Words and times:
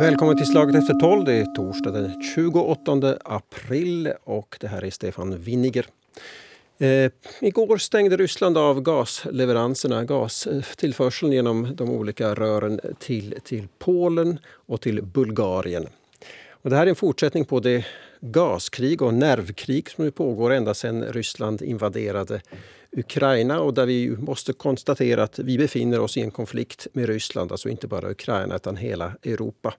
Välkommen 0.00 0.36
till 0.36 0.46
Slaget 0.46 0.76
efter 0.76 0.94
tolv. 0.94 1.24
Det 1.24 1.34
är 1.34 1.44
torsdag 1.44 1.90
den 1.90 2.22
28 2.34 3.16
april 3.24 4.12
och 4.24 4.56
det 4.60 4.68
här 4.68 4.84
är 4.84 4.90
Stefan 4.90 5.38
Winniger. 5.38 5.86
Eh, 6.78 7.10
igår 7.40 7.78
stängde 7.78 8.16
Ryssland 8.16 8.58
av 8.58 8.80
gasleveranserna, 8.80 10.04
gastillförseln 10.04 11.32
genom 11.32 11.76
de 11.76 11.90
olika 11.90 12.34
rören 12.34 12.80
till, 12.98 13.34
till 13.44 13.68
Polen 13.78 14.38
och 14.48 14.80
till 14.80 15.02
Bulgarien. 15.02 15.86
Och 16.50 16.70
det 16.70 16.76
här 16.76 16.86
är 16.86 16.90
en 16.90 16.96
fortsättning 16.96 17.44
på 17.44 17.60
det 17.60 17.86
gaskrig 18.20 19.02
och 19.02 19.14
nervkrig 19.14 19.90
som 19.90 20.12
pågår 20.12 20.52
ända 20.52 20.74
sedan 20.74 21.04
Ryssland 21.04 21.62
invaderade 21.62 22.40
Ukraina 22.92 23.60
och 23.60 23.74
där 23.74 23.86
vi 23.86 24.10
måste 24.10 24.52
konstatera 24.52 25.22
att 25.22 25.38
vi 25.38 25.58
befinner 25.58 26.00
oss 26.00 26.16
i 26.16 26.20
en 26.20 26.30
konflikt 26.30 26.86
med 26.92 27.06
Ryssland, 27.06 27.52
alltså 27.52 27.68
inte 27.68 27.86
bara 27.86 28.10
Ukraina 28.10 28.56
utan 28.56 28.76
hela 28.76 29.12
Europa. 29.22 29.74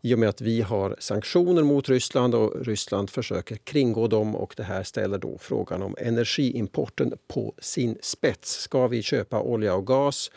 I 0.00 0.14
och 0.14 0.18
med 0.18 0.28
att 0.28 0.40
vi 0.40 0.60
har 0.60 0.96
sanktioner 0.98 1.62
mot 1.62 1.88
Ryssland 1.88 2.34
och 2.34 2.66
Ryssland 2.66 3.10
försöker 3.10 3.56
kringgå 3.56 4.08
dem 4.08 4.36
och 4.36 4.54
det 4.56 4.62
här 4.62 4.82
ställer 4.82 5.18
då 5.18 5.38
frågan 5.38 5.82
om 5.82 5.96
energiimporten 5.98 7.14
på 7.28 7.54
sin 7.58 7.98
spets. 8.00 8.60
Ska 8.60 8.86
vi 8.86 9.02
köpa 9.02 9.40
olja 9.40 9.74
och 9.74 9.86
gas 9.86 10.30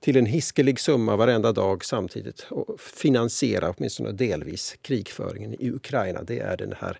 till 0.00 0.16
en 0.16 0.26
hiskelig 0.26 0.80
summa 0.80 1.16
varenda 1.16 1.52
dag 1.52 1.84
samtidigt 1.84 2.46
och 2.50 2.80
finansiera 2.80 3.70
åtminstone 3.70 4.12
delvis 4.12 4.76
krigföringen 4.82 5.54
i 5.54 5.70
Ukraina? 5.70 6.22
Det 6.22 6.38
är 6.38 6.56
den 6.56 6.74
här 6.78 6.98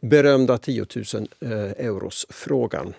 berömda 0.00 0.58
10 0.58 0.84
000-euros-frågan. 0.84 2.94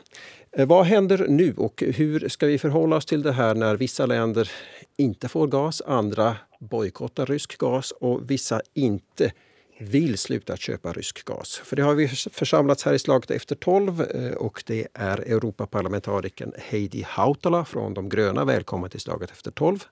Eh, 0.52 0.62
eh, 0.62 0.68
vad 0.68 0.86
händer 0.86 1.26
nu 1.30 1.54
och 1.58 1.84
hur 1.88 2.30
ska 2.30 2.46
vi 2.46 2.58
förhålla 2.58 2.96
oss 2.96 3.06
till 3.06 3.22
det 3.22 3.32
här 3.32 3.56
när 3.56 3.76
vissa 3.76 4.06
länder 4.06 4.52
inte 4.98 5.28
får 5.28 5.48
gas, 5.48 5.82
andra 5.86 6.38
bojkottar 6.60 7.26
rysk 7.26 7.58
gas 7.58 7.92
och 7.92 8.32
vissa 8.32 8.62
inte 8.74 9.32
vill 9.80 10.18
sluta 10.18 10.58
köpa 10.58 10.94
rysk 10.94 11.26
gas. 11.26 11.62
För 11.66 11.76
det 11.76 11.82
har 11.82 11.96
vi 11.96 12.08
församlats 12.08 12.86
här 12.86 12.94
i 12.94 13.00
slaget 13.00 13.32
efter 13.32 13.56
tolv 13.56 14.02
eh, 14.02 14.34
och 14.34 14.64
det 14.66 14.88
är 14.94 15.18
Europaparlamentarikern 15.18 16.54
Heidi 16.58 17.06
Hautala 17.08 17.66
från 17.66 17.94
De 17.94 18.10
gröna. 18.10 18.46
Välkommen 18.46 18.90
till 18.90 19.00
slaget 19.00 19.32
efter 19.32 19.52
tolv. 19.52 19.84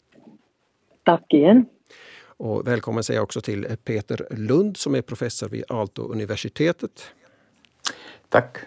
Tack 1.03 1.33
igen. 1.33 1.65
Och 2.37 2.67
välkommen 2.67 3.03
säger 3.03 3.17
jag 3.17 3.23
också 3.23 3.41
till 3.41 3.67
Peter 3.83 4.27
Lund 4.31 4.77
som 4.77 4.95
är 4.95 5.01
professor 5.01 5.49
vid 5.49 5.63
Aalto-universitetet. 5.69 7.11
Tack. 8.29 8.57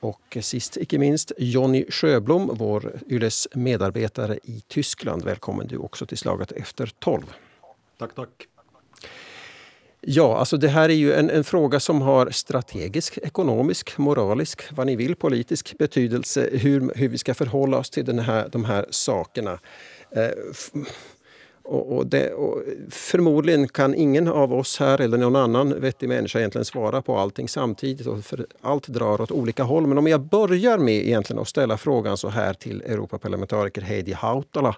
Och 0.00 0.38
sist 0.40 0.76
icke 0.76 0.98
minst 0.98 1.32
Jonny 1.38 1.84
Sjöblom, 1.88 2.50
vår 2.54 2.92
Yles 3.08 3.48
medarbetare 3.54 4.38
i 4.42 4.62
Tyskland. 4.68 5.24
Välkommen 5.24 5.66
du 5.66 5.76
också 5.76 6.06
till 6.06 6.18
Slaget 6.18 6.52
efter 6.52 6.86
tolv. 6.98 7.34
Tack, 7.98 8.14
tack. 8.14 8.48
Ja, 10.08 10.36
alltså 10.36 10.56
det 10.56 10.68
här 10.68 10.88
är 10.88 10.94
ju 10.94 11.12
en, 11.12 11.30
en, 11.30 11.44
fråga 11.44 11.80
som 11.80 12.02
har 12.02 12.30
strategisk, 12.30 13.18
ekonomisk, 13.18 13.98
moralisk, 13.98 14.62
vad 14.70 14.86
ni 14.86 14.96
vill, 14.96 15.16
politisk 15.16 15.78
betydelse. 15.78 16.48
Hur, 16.52 16.92
hur 16.94 17.08
vi 17.08 17.18
ska 17.18 17.34
förhålla 17.34 17.78
oss 17.78 17.90
till 17.90 18.04
den 18.04 18.18
här, 18.18 18.48
de 18.52 18.64
här 18.64 18.86
sakerna. 18.90 19.58
Eh, 20.10 20.30
och, 21.62 21.96
och, 21.96 22.06
det, 22.06 22.32
och 22.32 22.62
förmodligen 22.90 23.68
kan 23.68 23.94
ingen 23.94 24.28
av 24.28 24.54
oss 24.54 24.78
här 24.78 25.00
eller 25.00 25.18
någon 25.18 25.36
annan 25.36 25.80
vettig 25.80 26.08
människa 26.08 26.38
egentligen 26.38 26.64
svara 26.64 27.02
på 27.02 27.18
allting 27.18 27.48
samtidigt. 27.48 28.06
Och 28.06 28.24
för 28.24 28.46
allt 28.60 28.88
drar 28.88 29.20
åt 29.20 29.30
olika 29.30 29.62
håll. 29.62 29.86
Men 29.86 29.98
om 29.98 30.06
jag 30.06 30.20
börjar 30.20 30.78
med 30.78 31.06
egentligen 31.06 31.42
att 31.42 31.48
ställa 31.48 31.76
frågan 31.76 32.16
så 32.16 32.28
här 32.28 32.54
till 32.54 32.82
Europaparlamentariker 32.82 33.82
Heidi 33.82 34.12
Hautala. 34.12 34.76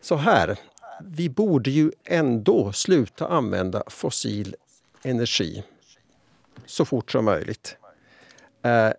Så 0.00 0.16
här, 0.16 0.56
vi 1.00 1.28
borde 1.28 1.70
ju 1.70 1.90
ändå 2.04 2.72
sluta 2.72 3.26
använda 3.28 3.82
fossil 3.86 4.56
energi 5.02 5.64
så 6.66 6.84
fort 6.84 7.10
som 7.10 7.24
möjligt. 7.24 7.76
Eh, 8.62 8.92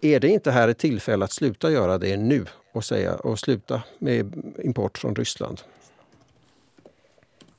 är 0.00 0.20
det 0.20 0.28
inte 0.28 0.50
här 0.50 0.68
ett 0.68 0.78
tillfälle 0.78 1.24
att 1.24 1.32
sluta 1.32 1.70
göra 1.70 1.98
det 1.98 2.16
nu 2.16 2.44
och, 2.72 2.84
säga, 2.84 3.14
och 3.14 3.38
sluta 3.38 3.82
med 3.98 4.34
import 4.58 4.98
från 4.98 5.14
Ryssland? 5.14 5.60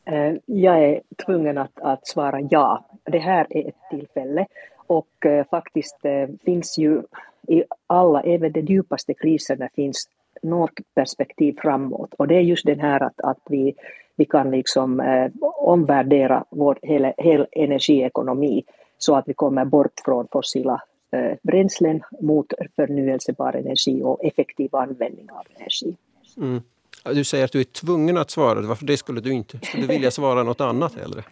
Eh, 0.06 0.34
jag 0.46 0.84
är 0.84 1.02
tvungen 1.26 1.58
att, 1.58 1.80
att 1.80 2.08
svara 2.08 2.42
ja. 2.50 2.86
Det 3.04 3.20
här 3.20 3.48
är 3.50 3.68
ett 3.68 3.90
tillfälle 3.90 4.46
och 4.76 5.26
eh, 5.26 5.46
faktiskt 5.50 6.06
eh, 6.06 6.28
finns 6.46 6.78
ju 6.78 7.02
i 7.48 7.64
alla, 7.88 8.22
även 8.22 8.52
de 8.52 8.62
djupaste 8.62 9.14
kriserna 9.14 9.70
finns 9.76 10.10
något 10.44 10.80
perspektiv 10.96 11.56
framåt 11.62 12.14
och 12.18 12.28
det 12.28 12.36
är 12.36 12.42
just 12.42 12.66
den 12.66 12.80
här 12.80 13.04
att, 13.04 13.22
att 13.22 13.40
vi, 13.50 13.76
vi 14.16 14.26
kan 14.26 14.52
liksom 14.52 15.00
eh, 15.00 15.32
omvärdera 15.42 16.44
vår 16.50 16.80
hela, 16.82 17.14
hela 17.18 17.46
energiekonomi 17.52 18.64
så 18.98 19.16
att 19.16 19.28
vi 19.28 19.34
kommer 19.34 19.66
bort 19.66 19.94
från 20.06 20.28
fossila 20.32 20.82
eh, 21.12 21.38
bränslen 21.42 22.02
mot 22.22 22.54
förnyelsebar 22.76 23.54
energi 23.54 24.02
och 24.04 24.24
effektiv 24.24 24.76
användning 24.76 25.30
av 25.32 25.46
energi. 25.58 25.96
Mm. 26.38 26.62
Du 27.04 27.24
säger 27.24 27.46
att 27.46 27.52
du 27.52 27.60
är 27.60 27.64
tvungen 27.64 28.18
att 28.18 28.32
svara. 28.32 28.62
Varför 28.62 28.86
det 28.86 28.98
skulle 28.98 29.22
du 29.22 29.34
inte? 29.34 29.60
Skulle 29.64 29.88
du 29.88 29.94
vilja 29.94 30.12
svara 30.12 30.44
något 30.44 30.62
annat 30.62 30.96
hellre? 30.96 31.24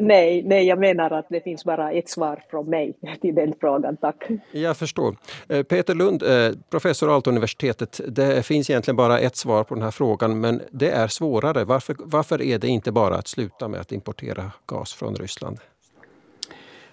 Nej, 0.00 0.42
nej, 0.42 0.66
jag 0.66 0.78
menar 0.78 1.10
att 1.10 1.26
det 1.28 1.40
finns 1.40 1.64
bara 1.64 1.92
ett 1.92 2.08
svar 2.08 2.42
från 2.50 2.70
mig 2.70 2.94
till 3.20 3.34
den 3.34 3.54
frågan. 3.60 3.96
Tack. 3.96 4.28
Jag 4.52 4.76
förstår. 4.76 5.16
Eh, 5.48 5.62
Peter 5.62 5.94
Lund, 5.94 6.22
eh, 6.22 6.52
professor 6.70 7.06
vid 7.06 7.14
Aalto-universitetet. 7.14 8.00
Det 8.08 8.46
finns 8.46 8.70
egentligen 8.70 8.96
bara 8.96 9.18
ett 9.18 9.36
svar 9.36 9.64
på 9.64 9.74
den 9.74 9.84
här 9.84 9.90
frågan, 9.90 10.40
men 10.40 10.62
det 10.70 10.90
är 10.90 11.08
svårare. 11.08 11.64
Varför, 11.64 11.96
varför 11.98 12.42
är 12.42 12.58
det 12.58 12.68
inte 12.68 12.92
bara 12.92 13.14
att 13.14 13.28
sluta 13.28 13.68
med 13.68 13.80
att 13.80 13.92
importera 13.92 14.52
gas 14.66 14.94
från 14.94 15.14
Ryssland? 15.16 15.58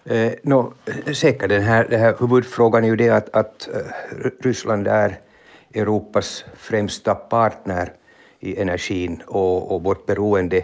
Eh, 0.06 0.31
no, 0.44 0.74
säkert, 1.14 1.50
den 1.50 1.62
här, 1.62 1.88
den 1.90 2.00
här 2.00 2.16
huvudfrågan 2.20 2.84
är 2.84 2.88
ju 2.88 2.96
det 2.96 3.10
att, 3.10 3.36
att 3.36 3.70
uh, 3.74 4.31
Ryssland 4.42 4.88
är 4.88 5.20
Europas 5.74 6.46
främsta 6.56 7.16
partner 7.16 7.94
i 8.40 8.62
energin 8.62 9.22
och, 9.28 9.76
och 9.76 9.84
vårt 9.84 10.06
beroende 10.06 10.58
eh, 10.58 10.64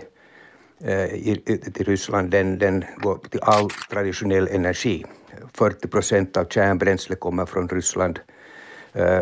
Eh, 0.88 1.14
i, 1.14 1.42
till 1.74 1.86
Ryssland 1.86 2.30
den, 2.30 2.60
den 2.60 2.84
går 2.98 3.18
till 3.30 3.40
all 3.42 3.70
traditionell 3.90 4.48
energi. 4.48 5.06
40 5.54 5.88
procent 5.88 6.38
av 6.38 6.46
kärnbränsle 6.46 7.16
kommer 7.16 7.46
från 7.46 7.70
Ryssland, 7.70 8.20
uh, 9.00 9.22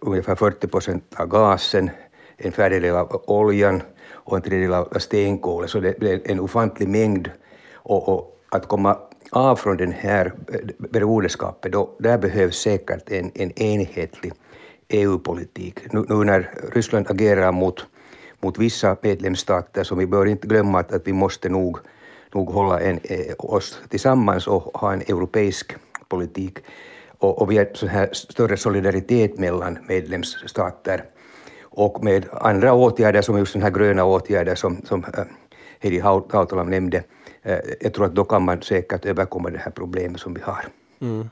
ungefär 0.00 0.34
40 0.34 0.66
procent 0.66 1.04
av 1.16 1.26
gasen, 1.26 1.90
en 2.36 2.52
fjärdedel 2.52 2.96
av 2.96 3.22
oljan 3.26 3.82
och 4.10 4.36
en 4.36 4.42
tredjedel 4.42 4.74
av 4.74 4.98
stenkolet. 4.98 5.70
Så 5.70 5.80
det 5.80 6.02
är 6.02 6.30
en 6.30 6.40
ofantlig 6.40 6.88
mängd. 6.88 7.30
Och, 7.74 8.08
och, 8.08 8.28
att 8.48 8.68
komma 8.68 8.98
av 9.30 9.56
från 9.56 9.76
den 9.76 9.92
här 9.92 10.32
eh, 10.52 10.60
beroendeskapet, 10.78 11.72
då, 11.72 11.96
där 11.98 12.18
behövs 12.18 12.56
säkert 12.56 13.10
en, 13.10 13.30
en 13.34 13.52
enhetlig 13.62 14.32
EU-politik. 14.88 15.92
Nu, 15.92 16.04
nu, 16.08 16.24
när 16.24 16.50
Ryssland 16.72 17.10
agerar 17.10 17.52
mot, 17.52 17.86
mot 18.42 18.58
vissa 18.58 18.96
medlemsstater, 19.02 19.84
så 19.84 19.94
vi 19.94 20.06
bör 20.06 20.26
inte 20.26 20.46
glömma 20.46 20.78
att, 20.78 20.92
att 20.92 21.06
vi 21.06 21.12
måste 21.12 21.48
nog, 21.48 21.78
nog 22.34 22.50
hålla 22.50 22.80
en, 22.80 23.00
eh, 23.02 23.34
oss 23.38 23.78
tillsammans 23.88 24.46
och 24.46 24.62
ha 24.62 24.92
en 24.92 25.00
europeisk 25.00 25.76
politik. 26.08 26.58
Och, 27.18 27.42
och 27.42 27.50
vi 27.50 27.58
har 27.58 27.68
så 27.74 27.86
här 27.86 28.08
större 28.12 28.56
solidaritet 28.56 29.38
mellan 29.38 29.78
medlemsstater 29.88 31.04
och 31.62 32.04
med 32.04 32.26
andra 32.32 32.72
åtgärder 32.72 33.22
som 33.22 33.38
just 33.38 33.52
den 33.52 33.62
här 33.62 33.70
gröna 33.70 34.04
åtgärder 34.04 34.54
som, 34.54 34.82
som 34.84 35.04
eh, 35.04 35.24
Heidi 35.80 35.98
Hautala 36.00 36.62
nämnde. 36.62 37.02
Eh, 37.42 37.58
jag 37.80 37.94
tror 37.94 38.06
att 38.06 38.14
då 38.14 38.24
kan 38.24 38.44
man 38.44 38.62
säkert 38.62 39.04
överkomma 39.04 39.50
det 39.50 39.58
här 39.58 39.70
problemet 39.70 40.20
som 40.20 40.34
vi 40.34 40.40
har. 40.40 40.64
Mm. 41.00 41.30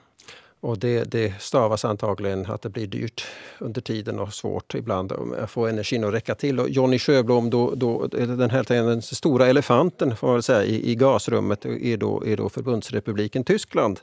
Och 0.60 0.78
det, 0.78 1.04
det 1.04 1.34
stavas 1.40 1.84
antagligen 1.84 2.46
att 2.46 2.62
det 2.62 2.68
blir 2.68 2.86
dyrt 2.86 3.26
under 3.58 3.80
tiden 3.80 4.18
och 4.18 4.34
svårt 4.34 4.74
ibland 4.74 5.12
att 5.12 5.50
få 5.50 5.66
energin 5.66 6.04
att 6.04 6.14
räcka 6.14 6.34
till. 6.34 6.60
Och 6.60 6.68
Johnny 6.68 6.98
Sjöblom, 6.98 7.50
då, 7.50 7.74
då, 7.74 8.06
den 8.06 8.50
här 8.50 8.64
den 8.68 9.02
stora 9.02 9.46
elefanten 9.46 10.16
får 10.16 10.28
man 10.28 10.42
säga, 10.42 10.64
i, 10.64 10.90
i 10.90 10.94
gasrummet 10.94 11.64
är 11.64 11.96
då, 11.96 12.26
är 12.26 12.36
då 12.36 12.48
Förbundsrepubliken 12.48 13.44
Tyskland 13.44 14.00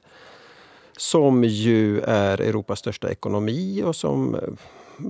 som 0.98 1.44
ju 1.44 2.00
är 2.02 2.42
Europas 2.42 2.80
största 2.80 3.12
ekonomi 3.12 3.84
och 3.86 3.96
som 3.96 4.36
eh, 4.36 4.42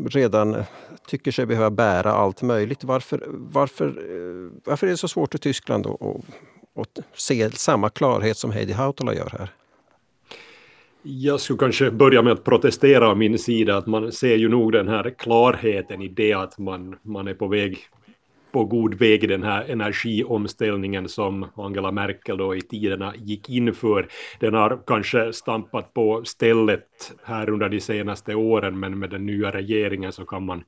redan 0.09 0.63
tycker 1.07 1.31
sig 1.31 1.45
behöva 1.45 1.69
bära 1.69 2.11
allt 2.13 2.41
möjligt. 2.41 2.83
Varför, 2.83 3.23
varför, 3.29 3.87
eh, 3.87 4.51
varför 4.65 4.87
är 4.87 4.91
det 4.91 4.97
så 4.97 5.07
svårt 5.07 5.35
i 5.35 5.37
Tyskland 5.37 5.87
att, 5.87 5.99
att 6.75 6.99
se 7.13 7.51
samma 7.51 7.89
klarhet 7.89 8.37
som 8.37 8.51
Heidi 8.51 8.73
Hautala 8.73 9.13
gör 9.13 9.29
här? 9.39 9.56
Jag 11.09 11.39
skulle 11.39 11.59
kanske 11.59 11.91
börja 11.91 12.21
med 12.21 12.33
att 12.33 12.43
protestera 12.43 13.09
av 13.09 13.17
min 13.17 13.39
sida, 13.39 13.77
att 13.77 13.87
man 13.87 14.11
ser 14.11 14.35
ju 14.35 14.49
nog 14.49 14.71
den 14.71 14.87
här 14.87 15.13
klarheten 15.17 16.01
i 16.01 16.07
det 16.07 16.33
att 16.33 16.57
man, 16.57 16.95
man 17.01 17.27
är 17.27 17.33
på 17.33 17.47
väg 17.47 17.77
på 18.57 18.63
god 18.63 18.93
väg 18.93 19.23
i 19.23 19.27
den 19.27 19.43
här 19.43 19.65
energiomställningen 19.69 21.09
som 21.09 21.45
Angela 21.55 21.91
Merkel 21.91 22.37
då 22.37 22.55
i 22.55 22.61
tiderna 22.61 23.13
gick 23.17 23.49
in 23.49 23.73
för. 23.73 24.07
Den 24.39 24.53
har 24.53 24.79
kanske 24.87 25.33
stampat 25.33 25.93
på 25.93 26.21
stället 26.25 26.83
här 27.23 27.49
under 27.49 27.69
de 27.69 27.79
senaste 27.79 28.35
åren, 28.35 28.79
men 28.79 28.99
med 28.99 29.09
den 29.09 29.25
nya 29.25 29.51
regeringen 29.51 30.11
så 30.11 30.25
kan 30.25 30.45
man, 30.45 30.63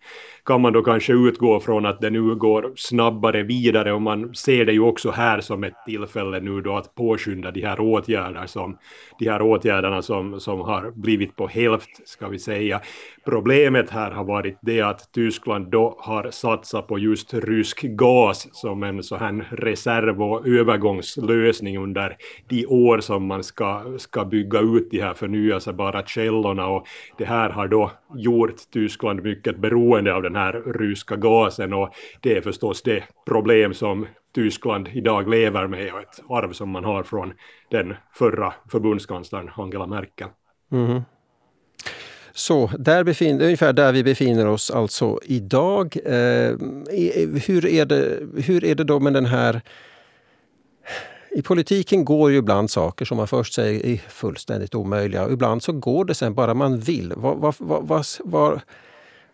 kan 0.46 0.62
man 0.62 0.74
då 0.74 0.82
kanske 0.82 1.14
utgå 1.14 1.60
från 1.60 1.86
att 1.86 2.02
det 2.02 2.10
nu 2.10 2.36
går 2.36 2.72
snabbare 2.76 3.44
vidare 3.44 3.94
och 3.94 4.02
man 4.02 4.36
ser 4.36 4.66
det 4.66 4.74
ju 4.74 4.82
också 4.82 5.12
här 5.12 5.42
som 5.42 5.64
ett 5.64 5.86
tillfälle 5.86 6.40
nu 6.40 6.62
då 6.62 6.76
att 6.76 6.96
påskynda 6.96 7.52
de 7.52 7.62
här 7.62 7.80
åtgärderna 7.80 8.48
som, 8.48 8.78
de 9.20 9.30
här 9.30 9.42
åtgärderna 9.42 10.02
som, 10.02 10.40
som 10.40 10.60
har 10.60 10.92
blivit 10.92 11.36
på 11.36 11.48
hälft, 11.48 12.08
ska 12.08 12.28
vi 12.28 12.40
säga. 12.40 12.82
Problemet 13.30 13.90
här 13.90 14.12
har 14.12 14.24
varit 14.24 14.58
det 14.62 14.82
att 14.82 15.12
Tyskland 15.12 15.72
då 15.72 15.96
har 16.00 16.32
satsat 16.32 16.88
på 16.88 17.00
just 17.00 17.34
rysk 17.34 17.82
gas 17.82 18.48
som 18.52 18.84
en 18.84 19.04
så 19.04 19.16
här 19.16 19.48
reserv 19.52 20.24
och 20.24 20.48
övergångslösning 20.48 21.78
under 21.78 22.18
de 22.48 22.66
år 22.66 23.00
som 23.00 23.26
man 23.26 23.44
ska, 23.44 23.84
ska 23.98 24.26
bygga 24.26 24.60
ut 24.60 24.92
de 24.92 25.02
här 25.02 25.14
förnyelsebara 25.14 26.06
källorna 26.06 26.68
och 26.68 26.88
det 27.18 27.26
här 27.26 27.50
har 27.50 27.68
då 27.68 27.92
gjort 28.16 28.56
Tyskland 28.74 29.24
mycket 29.24 29.58
beroende 29.58 30.14
av 30.14 30.22
den 30.22 30.36
här 30.36 30.54
ryska 30.54 31.16
gasen 31.16 31.74
och 31.74 31.90
det 32.22 32.38
är 32.38 32.42
förstås 32.42 32.82
det 32.82 33.04
problem 33.26 33.74
som 33.74 34.08
Tyskland 34.36 34.88
idag 34.94 35.30
lever 35.30 35.68
med 35.68 35.94
och 35.94 36.00
ett 36.02 36.20
arv 36.30 36.52
som 36.52 36.70
man 36.70 36.84
har 36.84 37.04
från 37.04 37.34
den 37.72 37.96
förra 38.14 38.54
förbundskanslern 38.72 39.50
Angela 39.56 39.88
Merkel. 39.88 40.28
Mm. 40.72 41.02
Så 42.34 42.72
där 42.80 43.04
befinner, 43.04 43.46
ungefär 43.46 43.74
där 43.74 43.94
vi 43.94 44.04
befinner 44.04 44.48
oss 44.48 44.72
alltså 44.72 45.20
idag. 45.24 45.98
Eh, 46.06 46.58
hur, 47.46 47.66
är 47.66 47.86
det, 47.86 48.20
hur 48.44 48.64
är 48.64 48.76
det 48.76 48.84
då 48.84 49.00
med 49.00 49.14
den 49.14 49.26
här... 49.26 49.62
I 51.32 51.42
politiken 51.42 52.06
går 52.06 52.32
ju 52.32 52.38
ibland 52.38 52.72
saker 52.72 53.06
som 53.06 53.18
man 53.18 53.28
först 53.28 53.54
säger 53.54 53.86
är 53.86 53.98
fullständigt 53.98 54.76
omöjliga. 54.76 55.30
Ibland 55.30 55.64
så 55.64 55.72
går 55.72 56.06
det 56.06 56.16
sen 56.16 56.34
bara 56.34 56.54
man 56.54 56.80
vill. 56.80 57.14
Var, 57.16 57.36
var, 57.36 57.56
var, 57.60 58.06
var, 58.24 58.62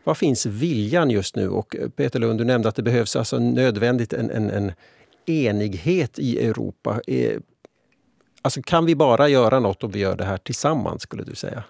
var 0.04 0.14
finns 0.14 0.46
viljan 0.46 1.10
just 1.10 1.36
nu? 1.36 1.50
Och 1.50 1.76
eh, 1.76 1.90
Peter 1.90 2.20
Lund, 2.20 2.40
du 2.40 2.46
nämnde 2.46 2.70
att 2.70 2.76
det 2.76 2.84
behövs 2.84 3.16
alltså 3.16 3.40
nödvändigt 3.40 4.14
en, 4.14 4.32
en, 4.32 4.50
en 4.50 4.72
enighet 5.26 6.20
i 6.20 6.48
Europa. 6.48 7.02
Eh, 7.08 7.40
alltså 8.42 8.62
kan 8.62 8.86
vi 8.86 8.96
bara 8.96 9.28
göra 9.28 9.60
något 9.60 9.84
om 9.84 9.92
vi 9.92 10.00
gör 10.00 10.16
det 10.16 10.26
här 10.26 10.38
tillsammans, 10.38 11.02
skulle 11.02 11.24
du 11.24 11.36
säga? 11.36 11.64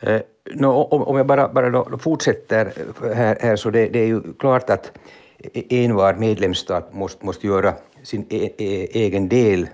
Eh, 0.00 0.20
no, 0.54 0.68
om 0.82 1.16
jag 1.16 1.26
bara, 1.26 1.48
bara 1.48 1.70
då 1.70 1.98
fortsätter 1.98 2.72
eh, 3.04 3.12
här, 3.12 3.38
här 3.40 3.56
så 3.56 3.70
det, 3.70 3.88
det, 3.88 3.98
är 3.98 4.06
ju 4.06 4.20
klart 4.38 4.70
att 4.70 4.92
e-, 5.38 5.84
envar 5.84 6.14
medlemsstat 6.14 6.94
måste, 6.94 7.26
måste 7.26 7.46
göra 7.46 7.74
sin 8.02 8.26
e, 8.30 8.50
e, 8.58 8.88
egen 8.92 9.28
del 9.28 9.68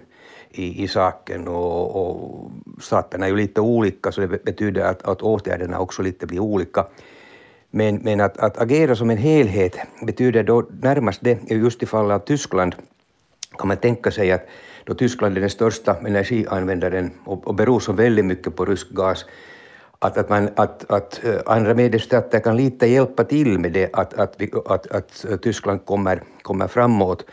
i, 0.51 0.83
i 0.83 0.89
saken 0.89 1.49
och, 1.49 1.97
och 1.97 2.51
staterna 2.81 3.27
är 3.27 3.31
ju 3.31 3.37
lite 3.37 3.61
olika 3.61 4.13
så 4.13 4.21
det 4.21 4.45
betyder 4.45 4.83
att, 4.83 5.03
att 5.03 5.23
åtgärderna 5.23 5.79
också 5.79 6.03
lite 6.03 6.27
blir 6.27 6.41
olika. 6.41 6.87
Men, 7.71 7.97
men 7.97 8.21
att, 8.21 8.39
att 8.39 8.59
agera 8.59 8.97
som 8.97 9.11
en 9.11 9.17
helhet 9.17 9.79
betyder 10.03 10.43
då 10.43 10.67
närmast 10.83 11.21
det, 11.23 11.51
just 11.51 11.83
i 11.83 11.87
fallet 11.87 12.15
av 12.15 12.19
Tyskland 12.19 12.75
kan 13.59 13.69
man 13.69 13.77
tänka 13.77 14.11
sig 14.11 14.33
att 14.33 14.47
då 14.85 14.95
Tyskland 14.95 15.37
är 15.37 15.41
den 15.41 15.51
största 15.51 15.97
energianvändaren 16.07 17.11
och, 17.25 17.47
och 17.47 17.55
beror 17.55 17.81
så 17.81 17.93
väldigt 17.93 18.25
mycket 18.25 18.57
på 18.57 18.65
rysk 18.65 18.91
gas 18.91 19.25
att, 20.03 20.17
att, 20.17 20.29
man, 20.29 20.49
att, 20.57 20.91
att 20.91 21.21
eh, 21.25 21.41
andra 21.47 21.75
medlemsstater 21.75 22.41
kan 22.41 22.57
lite 22.57 22.87
hjälpa 22.87 23.25
till 23.25 23.59
med 23.59 23.73
det, 23.73 23.91
att, 23.93 24.15
att, 24.15 24.35
vi, 24.39 24.51
att, 24.67 24.87
att 24.87 25.27
Tyskland 25.43 25.85
kommer, 25.85 26.23
kommer 26.43 26.69
framåt. 26.69 27.25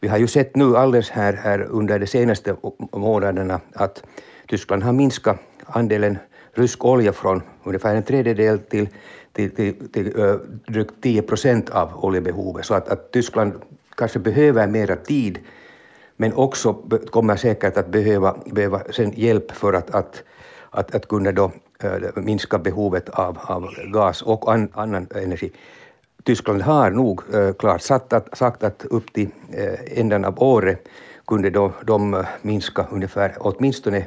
Vi 0.00 0.08
har 0.08 0.18
ju 0.18 0.26
sett 0.26 0.56
nu 0.56 0.76
alldeles 0.76 1.10
här, 1.10 1.32
här 1.32 1.66
under 1.70 1.98
de 1.98 2.06
senaste 2.06 2.56
månaderna 2.92 3.60
att 3.72 4.02
Tyskland 4.48 4.82
har 4.82 4.92
minskat 4.92 5.38
andelen 5.66 6.18
rysk 6.54 6.84
olja 6.84 7.12
från 7.12 7.42
ungefär 7.64 7.94
en 7.94 8.02
tredjedel 8.02 8.58
till, 8.58 8.88
till, 9.32 9.50
till, 9.50 9.88
till 9.92 10.16
uh, 10.16 10.36
drygt 10.68 10.94
10 11.02 11.22
procent 11.22 11.70
av 11.70 12.04
oljebehovet. 12.04 12.66
Så 12.66 12.74
att, 12.74 12.88
att 12.88 13.12
Tyskland 13.12 13.52
kanske 13.96 14.18
behöver 14.18 14.66
mera 14.66 14.96
tid 14.96 15.38
men 16.16 16.32
också 16.32 16.74
kommer 17.10 17.36
säkert 17.36 17.76
att 17.76 17.88
behöva, 17.88 18.36
behöva 18.46 18.82
sen 18.90 19.12
hjälp 19.16 19.52
för 19.52 19.72
att, 19.72 19.90
att, 19.90 20.22
att, 20.70 20.94
att 20.94 21.08
kunna 21.08 21.32
då 21.32 21.50
Eh, 21.78 22.22
minska 22.22 22.58
behovet 22.58 23.08
av, 23.08 23.38
av 23.42 23.68
gas 23.92 24.22
och 24.22 24.52
an, 24.52 24.68
annan 24.72 25.06
energi. 25.14 25.52
Tyskland 26.22 26.62
har 26.62 26.90
nog 26.90 27.20
eh, 27.34 27.52
klart 27.52 27.82
sagt 27.82 28.12
att, 28.12 28.38
sagt 28.38 28.62
att 28.62 28.84
upp 28.84 29.12
till 29.12 29.28
ändan 29.50 29.78
änden 29.96 30.24
av 30.24 30.42
året 30.42 30.88
kunde 31.26 31.50
de, 31.50 31.72
de 31.86 32.24
minska 32.42 32.86
ungefär 32.90 33.36
åtminstone 33.38 34.06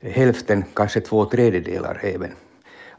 hälften, 0.00 0.64
kanske 0.74 1.00
två 1.00 1.24
tredjedelar 1.24 2.00
även 2.02 2.30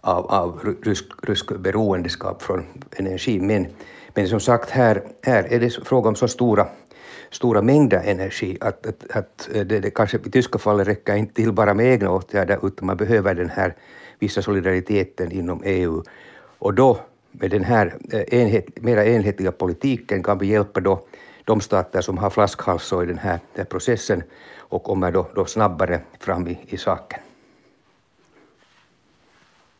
av, 0.09 0.25
av 0.25 0.75
rysk, 0.83 1.05
rysk 1.23 1.51
beroendeskap 1.51 2.41
från 2.41 2.65
energi. 2.91 3.39
Men, 3.39 3.67
men 4.13 4.27
som 4.27 4.39
sagt, 4.39 4.69
här, 4.69 5.03
här 5.23 5.43
är 5.43 5.59
det 5.59 5.69
fråga 5.69 6.09
om 6.09 6.15
så 6.15 6.27
stora, 6.27 6.67
stora 7.31 7.61
mängder 7.61 8.01
energi 8.05 8.57
att, 8.61 8.87
att, 8.87 9.11
att 9.11 9.49
eh, 9.53 9.61
det, 9.61 9.79
det 9.79 9.91
kanske 9.91 10.17
i 10.17 10.31
tyska 10.31 10.59
fallet 10.59 10.87
räcker 10.87 11.15
inte 11.15 11.33
till 11.33 11.51
bara 11.51 11.73
med 11.73 11.85
egna 11.85 12.11
åtgärder 12.11 12.59
utan 12.63 12.85
man 12.87 12.97
behöver 12.97 13.35
den 13.35 13.49
här 13.49 13.75
vissa 14.19 14.41
solidariteten 14.41 15.31
inom 15.31 15.61
EU. 15.65 16.03
Och 16.59 16.73
då 16.73 16.99
med 17.31 17.51
den 17.51 17.63
här 17.63 17.97
eh, 18.11 18.39
enhet, 18.39 18.81
mera 18.81 19.05
enhetliga 19.05 19.51
politiken 19.51 20.23
kan 20.23 20.37
vi 20.37 20.47
hjälpa 20.47 20.79
då 20.79 21.05
de 21.45 21.61
stater 21.61 22.01
som 22.01 22.17
har 22.17 22.29
flaskhalsar 22.29 23.03
i 23.03 23.05
den 23.05 23.17
här, 23.17 23.39
den 23.53 23.57
här 23.57 23.65
processen 23.65 24.23
och 24.57 24.83
kommer 24.83 25.11
då, 25.11 25.27
då 25.35 25.45
snabbare 25.45 25.99
fram 26.19 26.47
i, 26.47 26.59
i 26.67 26.77
saken. 26.77 27.19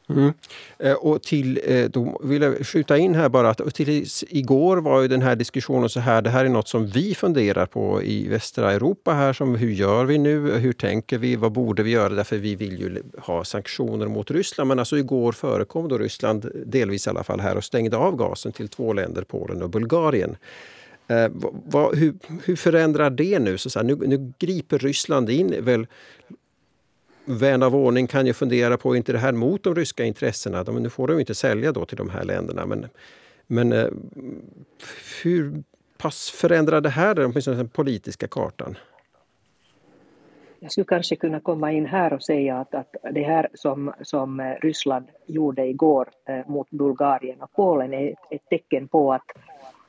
Mm. 0.09 0.33
Eh, 0.79 0.94
och 0.94 1.23
till, 1.23 1.59
eh, 1.63 1.85
då 1.85 2.21
vill 2.23 2.41
jag 2.41 2.67
skjuta 2.67 2.97
in 2.97 3.15
här 3.15 3.29
bara 3.29 3.50
att 3.50 3.75
till 3.75 4.06
igår 4.29 4.77
var 4.77 5.01
ju 5.01 5.07
den 5.07 5.21
här 5.21 5.35
diskussionen 5.35 5.89
så 5.89 6.00
här, 6.00 6.21
det 6.21 6.29
här 6.29 6.45
är 6.45 6.50
något 6.50 6.67
som 6.67 6.88
vi 6.88 7.15
funderar 7.15 7.65
på 7.65 8.03
i 8.03 8.27
västra 8.27 8.71
Europa 8.71 9.13
här, 9.13 9.33
som 9.33 9.56
hur 9.56 9.71
gör 9.71 10.06
vi 10.06 10.17
nu, 10.17 10.51
hur 10.51 10.73
tänker 10.73 11.17
vi, 11.17 11.35
vad 11.35 11.51
borde 11.51 11.83
vi 11.83 11.91
göra, 11.91 12.09
därför 12.09 12.38
vi 12.38 12.56
vill 12.56 12.79
ju 12.79 13.03
ha 13.17 13.44
sanktioner 13.44 14.07
mot 14.07 14.31
Ryssland. 14.31 14.67
Men 14.67 14.79
alltså 14.79 14.97
igår 14.97 15.31
förekom 15.31 15.88
då 15.88 15.97
Ryssland, 15.97 16.51
delvis 16.65 17.07
i 17.07 17.09
alla 17.09 17.23
fall 17.23 17.39
här, 17.39 17.57
och 17.57 17.63
stängde 17.63 17.97
av 17.97 18.15
gasen 18.15 18.51
till 18.51 18.67
två 18.67 18.94
länder, 18.94 19.21
Polen 19.21 19.62
och 19.62 19.69
Bulgarien. 19.69 20.38
Eh, 21.09 21.27
vad, 21.65 21.97
hur, 21.97 22.13
hur, 22.45 22.55
förändrar 22.55 23.09
det 23.09 23.39
nu? 23.39 23.57
Så, 23.57 23.69
så 23.69 23.79
här, 23.79 23.85
nu? 23.85 23.95
Nu 23.95 24.33
griper 24.39 24.77
Ryssland 24.77 25.29
in 25.29 25.55
väl 25.59 25.88
vän 27.29 27.63
av 27.63 27.75
ordning 27.75 28.07
kan 28.07 28.25
ju 28.25 28.33
fundera 28.33 28.77
på, 28.77 28.93
är 28.93 28.97
inte 28.97 29.11
det 29.11 29.17
här 29.17 29.31
mot 29.31 29.63
de 29.63 29.75
ryska 29.75 30.03
intressena? 30.03 30.63
De, 30.63 30.83
nu 30.83 30.89
får 30.89 31.07
de 31.07 31.13
ju 31.13 31.19
inte 31.19 31.35
sälja 31.35 31.71
då 31.71 31.85
till 31.85 31.97
de 31.97 32.09
här 32.09 32.23
länderna. 32.23 32.65
Men, 32.65 32.87
men 33.47 33.73
eh, 33.73 33.87
hur 35.23 35.63
pass 35.98 36.29
förändrar 36.29 36.81
det 36.81 36.89
här 36.89 37.25
åtminstone 37.25 37.57
den 37.57 37.69
politiska 37.69 38.27
kartan? 38.27 38.77
Jag 40.59 40.71
skulle 40.71 40.86
kanske 40.86 41.15
kunna 41.15 41.39
komma 41.39 41.71
in 41.71 41.86
här 41.86 42.13
och 42.13 42.24
säga 42.24 42.57
att, 42.57 42.75
att 42.75 42.95
det 43.12 43.24
här 43.24 43.48
som, 43.53 43.93
som 44.01 44.39
eh, 44.39 44.53
Ryssland 44.62 45.05
gjorde 45.25 45.65
igår 45.65 46.09
eh, 46.25 46.48
mot 46.48 46.69
Bulgarien 46.69 47.41
och 47.41 47.51
Polen 47.51 47.93
är 47.93 48.12
ett, 48.12 48.17
ett 48.29 48.50
tecken 48.50 48.88
på 48.88 49.13
att, 49.13 49.31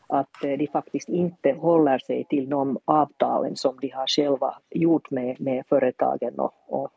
att 0.07 0.45
eh, 0.45 0.53
de 0.59 0.67
faktiskt 0.67 1.09
inte 1.09 1.53
håller 1.53 1.99
sig 1.99 2.25
till 2.25 2.49
de 2.49 2.79
avtalen 2.85 3.57
som 3.57 3.79
de 3.81 3.89
har 3.89 4.07
själva 4.07 4.55
gjort 4.71 5.11
med, 5.11 5.41
med 5.41 5.65
företagen 5.69 6.35
och, 6.39 6.53
och 6.67 6.91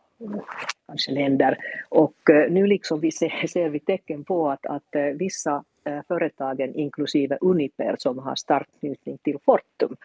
kanske 0.88 1.12
länder. 1.12 1.58
Och 1.90 2.30
eh, 2.30 2.52
nu 2.52 2.68
liksom 2.68 3.00
vi 3.00 3.12
ser, 3.12 3.48
ser 3.48 3.70
vi 3.70 3.80
tecken 3.80 4.24
på 4.24 4.50
att, 4.50 4.66
att 4.66 4.96
eh, 4.96 5.04
vissa 5.04 5.64
eh, 5.86 6.00
företagen, 6.08 6.76
inklusive 6.76 7.38
Uniper 7.42 7.96
som 8.00 8.20
har 8.20 8.36
stark 8.36 8.68
knytning 8.80 9.18
till 9.18 9.38
Fortum, 9.46 9.96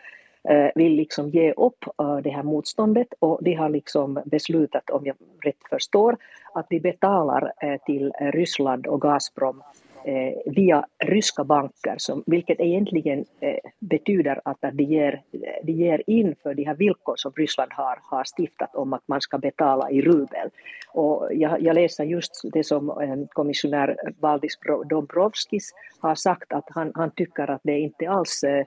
vill 0.75 0.93
liksom 0.93 1.29
ge 1.29 1.53
upp 1.53 1.85
det 2.23 2.31
här 2.31 2.43
motståndet 2.43 3.09
och 3.19 3.39
de 3.43 3.55
har 3.55 3.69
liksom 3.69 4.23
beslutat, 4.25 4.91
om 4.91 5.07
jag 5.07 5.17
rätt 5.45 5.69
förstår, 5.71 6.17
att 6.55 6.67
de 6.69 6.81
betalar 6.81 7.53
till 7.87 8.13
Ryssland 8.21 8.87
och 8.87 9.01
Gazprom 9.01 9.63
eh, 10.05 10.35
via 10.47 10.87
ryska 11.05 11.45
banker, 11.45 11.95
som, 11.97 12.23
vilket 12.27 12.61
egentligen 12.61 13.25
eh, 13.41 13.59
betyder 13.79 14.41
att, 14.45 14.59
de, 14.73 14.85
ger, 14.85 15.23
de 15.63 15.73
ger 15.73 16.03
in 16.07 16.35
för 16.43 16.55
de 16.55 16.65
här 16.65 16.75
villkor 16.75 17.15
som 17.17 17.33
Ryssland 17.37 17.73
har, 17.73 17.99
har 18.03 18.25
stiftat 18.25 18.75
om 18.75 18.93
att 18.93 19.09
man 19.09 19.21
ska 19.21 19.39
betala 19.39 19.91
i 19.91 20.03
rubel. 20.03 20.51
Och 20.93 21.29
jag, 21.33 21.63
jag 21.63 21.75
läser 21.75 22.05
just 22.05 22.33
det 22.53 22.65
som 22.65 22.91
eh, 22.91 23.17
kommissionär 23.29 23.97
Valdis 24.21 24.59
Dombrovskis 24.91 25.75
har 26.01 26.15
sagt, 26.15 26.53
att 26.53 26.65
han, 26.69 26.93
han 26.95 27.11
tycker 27.11 27.51
att 27.51 27.61
det 27.65 27.79
inte 27.79 28.11
alls 28.11 28.43
eh, 28.43 28.65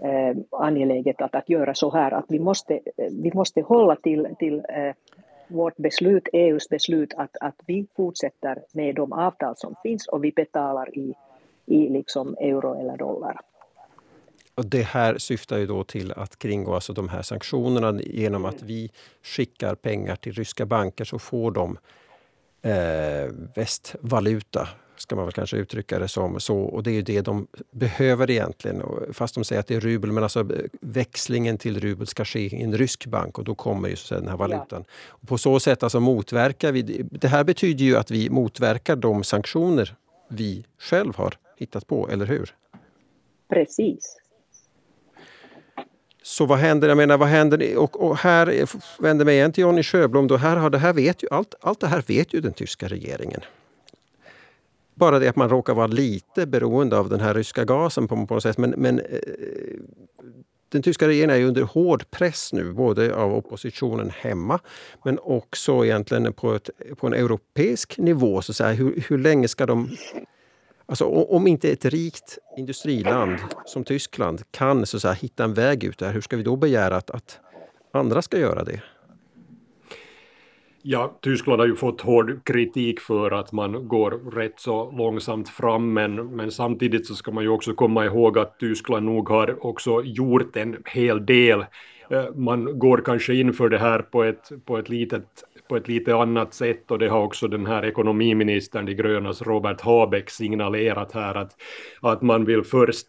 eh, 0.00 0.36
angeläget 0.50 1.20
att, 1.20 1.34
att 1.34 1.48
göra 1.48 1.74
så 1.74 1.90
här, 1.90 2.10
att 2.10 2.24
vi 2.28 2.38
måste, 2.38 2.74
eh, 2.74 3.08
vi 3.22 3.30
måste 3.34 3.60
hålla 3.60 3.96
till, 3.96 4.28
till 4.38 4.62
eh, 4.68 4.94
vårt 5.48 5.76
beslut, 5.76 6.28
EUs 6.32 6.68
beslut, 6.68 7.14
att, 7.16 7.36
att 7.40 7.60
vi 7.66 7.86
fortsätter 7.96 8.62
med 8.72 8.94
de 8.94 9.12
avtal 9.12 9.56
som 9.56 9.74
finns 9.82 10.06
och 10.06 10.24
vi 10.24 10.32
betalar 10.32 10.98
i, 10.98 11.14
i 11.66 11.88
liksom 11.88 12.36
euro 12.40 12.80
eller 12.80 12.96
dollar. 12.96 13.40
Och 14.54 14.66
det 14.66 14.82
här 14.82 15.18
syftar 15.18 15.58
ju 15.58 15.66
då 15.66 15.84
till 15.84 16.12
att 16.12 16.38
kringgå 16.38 16.74
alltså 16.74 16.92
de 16.92 17.08
här 17.08 17.22
sanktionerna 17.22 18.00
genom 18.02 18.44
att 18.44 18.62
vi 18.62 18.90
skickar 19.22 19.74
pengar 19.74 20.16
till 20.16 20.32
ryska 20.32 20.66
banker 20.66 21.04
så 21.04 21.18
får 21.18 21.50
de 21.50 21.78
eh, 22.62 23.32
västvaluta 23.54 24.68
ska 24.98 25.16
man 25.16 25.24
väl 25.24 25.32
kanske 25.32 25.56
uttrycka 25.56 25.98
det 25.98 26.08
som. 26.08 26.40
Så, 26.40 26.58
och 26.58 26.82
det 26.82 26.90
är 26.90 26.94
ju 26.94 27.02
det 27.02 27.20
de 27.20 27.46
behöver 27.70 28.30
egentligen. 28.30 28.82
Fast 29.12 29.34
de 29.34 29.44
säger 29.44 29.60
att 29.60 29.66
det 29.66 29.74
är 29.74 29.80
rubel, 29.80 30.12
men 30.12 30.22
alltså 30.22 30.48
växlingen 30.80 31.58
till 31.58 31.80
rubel 31.80 32.06
ska 32.06 32.24
ske 32.24 32.40
i 32.40 32.62
en 32.62 32.78
rysk 32.78 33.06
bank 33.06 33.38
och 33.38 33.44
då 33.44 33.54
kommer 33.54 33.88
ju 33.88 33.96
så 33.96 34.14
den 34.14 34.28
här 34.28 34.36
valutan. 34.36 34.84
Ja. 35.10 35.18
på 35.26 35.38
så 35.38 35.60
sätt 35.60 35.82
alltså 35.82 36.00
motverkar 36.00 36.72
vi... 36.72 36.82
Det 37.10 37.28
här 37.28 37.44
betyder 37.44 37.84
ju 37.84 37.96
att 37.96 38.10
vi 38.10 38.30
motverkar 38.30 38.96
de 38.96 39.24
sanktioner 39.24 39.96
vi 40.28 40.64
själv 40.78 41.16
har 41.16 41.34
hittat 41.56 41.86
på, 41.86 42.08
eller 42.08 42.26
hur? 42.26 42.54
Precis. 43.48 44.16
Så 46.22 46.46
vad 46.46 46.58
händer? 46.58 46.88
Jag 46.88 46.96
menar, 46.96 47.18
vad 47.18 47.28
händer? 47.28 47.76
Och, 47.76 48.08
och 48.08 48.16
här 48.16 48.64
vänder 49.02 49.24
mig 49.24 49.34
igen 49.34 49.52
till 49.52 49.62
Jonny 49.62 49.82
Sjöblom. 49.82 50.26
Då 50.26 50.36
här 50.36 50.56
har 50.56 50.70
det 50.70 50.78
här 50.78 50.92
vet 50.92 51.22
ju, 51.22 51.28
allt, 51.30 51.54
allt 51.60 51.80
det 51.80 51.86
här 51.86 52.04
vet 52.06 52.34
ju 52.34 52.40
den 52.40 52.52
tyska 52.52 52.88
regeringen. 52.88 53.40
Bara 54.98 55.18
det 55.18 55.28
att 55.28 55.36
man 55.36 55.48
råkar 55.48 55.74
vara 55.74 55.86
lite 55.86 56.46
beroende 56.46 56.98
av 56.98 57.08
den 57.08 57.20
här 57.20 57.34
ryska 57.34 57.64
gasen 57.64 58.08
på 58.08 58.16
något 58.16 58.42
sätt. 58.42 58.58
Men, 58.58 58.70
men 58.70 58.98
eh, 58.98 59.18
den 60.68 60.82
tyska 60.82 61.08
regeringen 61.08 61.30
är 61.30 61.44
under 61.44 61.62
hård 61.62 62.10
press 62.10 62.52
nu, 62.52 62.72
både 62.72 63.14
av 63.14 63.34
oppositionen 63.34 64.10
hemma 64.10 64.60
men 65.04 65.18
också 65.18 65.84
egentligen 65.84 66.32
på, 66.32 66.54
ett, 66.54 66.70
på 66.96 67.06
en 67.06 67.12
europeisk 67.12 67.98
nivå. 67.98 68.42
Så 68.42 68.52
att 68.52 68.56
säga. 68.56 68.72
Hur, 68.72 69.04
hur 69.08 69.18
länge 69.18 69.48
ska 69.48 69.66
de 69.66 69.96
Alltså, 70.90 71.04
om 71.04 71.46
inte 71.46 71.70
ett 71.70 71.84
rikt 71.84 72.38
industriland 72.56 73.38
som 73.66 73.84
Tyskland 73.84 74.42
kan 74.50 74.86
så 74.86 74.96
att 74.96 75.02
säga, 75.02 75.12
hitta 75.12 75.44
en 75.44 75.54
väg 75.54 75.84
ut 75.84 75.98
där, 75.98 76.12
hur 76.12 76.20
ska 76.20 76.36
vi 76.36 76.42
då 76.42 76.56
begära 76.56 76.96
att, 76.96 77.10
att 77.10 77.38
andra 77.92 78.22
ska 78.22 78.38
göra 78.38 78.64
det? 78.64 78.82
Ja, 80.90 81.18
Tyskland 81.22 81.60
har 81.60 81.66
ju 81.66 81.76
fått 81.76 82.00
hård 82.00 82.44
kritik 82.44 83.00
för 83.00 83.30
att 83.30 83.52
man 83.52 83.88
går 83.88 84.10
rätt 84.10 84.60
så 84.60 84.90
långsamt 84.90 85.48
fram, 85.48 85.92
men, 85.92 86.36
men 86.36 86.50
samtidigt 86.50 87.06
så 87.06 87.14
ska 87.14 87.30
man 87.30 87.44
ju 87.44 87.50
också 87.50 87.74
komma 87.74 88.04
ihåg 88.04 88.38
att 88.38 88.58
Tyskland 88.58 89.06
nog 89.06 89.28
har 89.28 89.66
också 89.66 90.02
gjort 90.04 90.56
en 90.56 90.76
hel 90.84 91.26
del. 91.26 91.64
Eh, 92.10 92.34
man 92.34 92.78
går 92.78 93.02
kanske 93.04 93.34
in 93.34 93.52
för 93.52 93.68
det 93.68 93.78
här 93.78 93.98
på 93.98 94.24
ett, 94.24 94.52
på 94.64 94.78
ett, 94.78 94.88
litet, 94.88 95.26
på 95.68 95.76
ett 95.76 95.88
lite 95.88 96.16
annat 96.16 96.54
sätt 96.54 96.90
och 96.90 96.98
det 96.98 97.08
har 97.08 97.22
också 97.22 97.48
den 97.48 97.66
här 97.66 97.84
ekonomiministern, 97.84 98.86
de 98.86 98.94
grönas 98.94 99.42
Robert 99.42 99.80
Habeck, 99.80 100.30
signalerat 100.30 101.12
här 101.12 101.34
att, 101.34 101.56
att 102.00 102.22
man 102.22 102.44
vill 102.44 102.62
först 102.62 103.08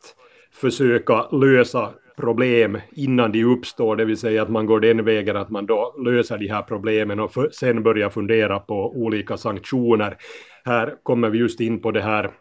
försöka 0.51 1.27
lösa 1.31 1.89
problem 2.19 2.77
innan 2.91 3.31
de 3.31 3.43
uppstår, 3.43 3.95
det 3.95 4.05
vill 4.05 4.17
säga 4.17 4.41
att 4.41 4.49
man 4.49 4.65
går 4.65 4.79
den 4.79 5.05
vägen 5.05 5.37
att 5.37 5.49
man 5.49 5.65
då 5.65 5.95
löser 6.05 6.37
de 6.37 6.47
här 6.47 6.61
problemen 6.61 7.19
och 7.19 7.33
för, 7.33 7.49
sen 7.51 7.83
börjar 7.83 8.09
fundera 8.09 8.59
på 8.59 8.93
olika 8.95 9.37
sanktioner. 9.37 10.17
Här 10.65 10.95
kommer 11.03 11.29
vi 11.29 11.37
just 11.37 11.59
in 11.59 11.81
på 11.81 11.91
det 11.91 12.01
här 12.01 12.31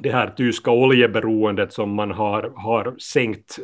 det 0.00 0.10
här 0.10 0.32
tyska 0.36 0.70
oljeberoendet 0.70 1.72
som 1.72 1.94
man 1.94 2.10
har, 2.10 2.52
har 2.56 2.94
sänkt 2.98 3.58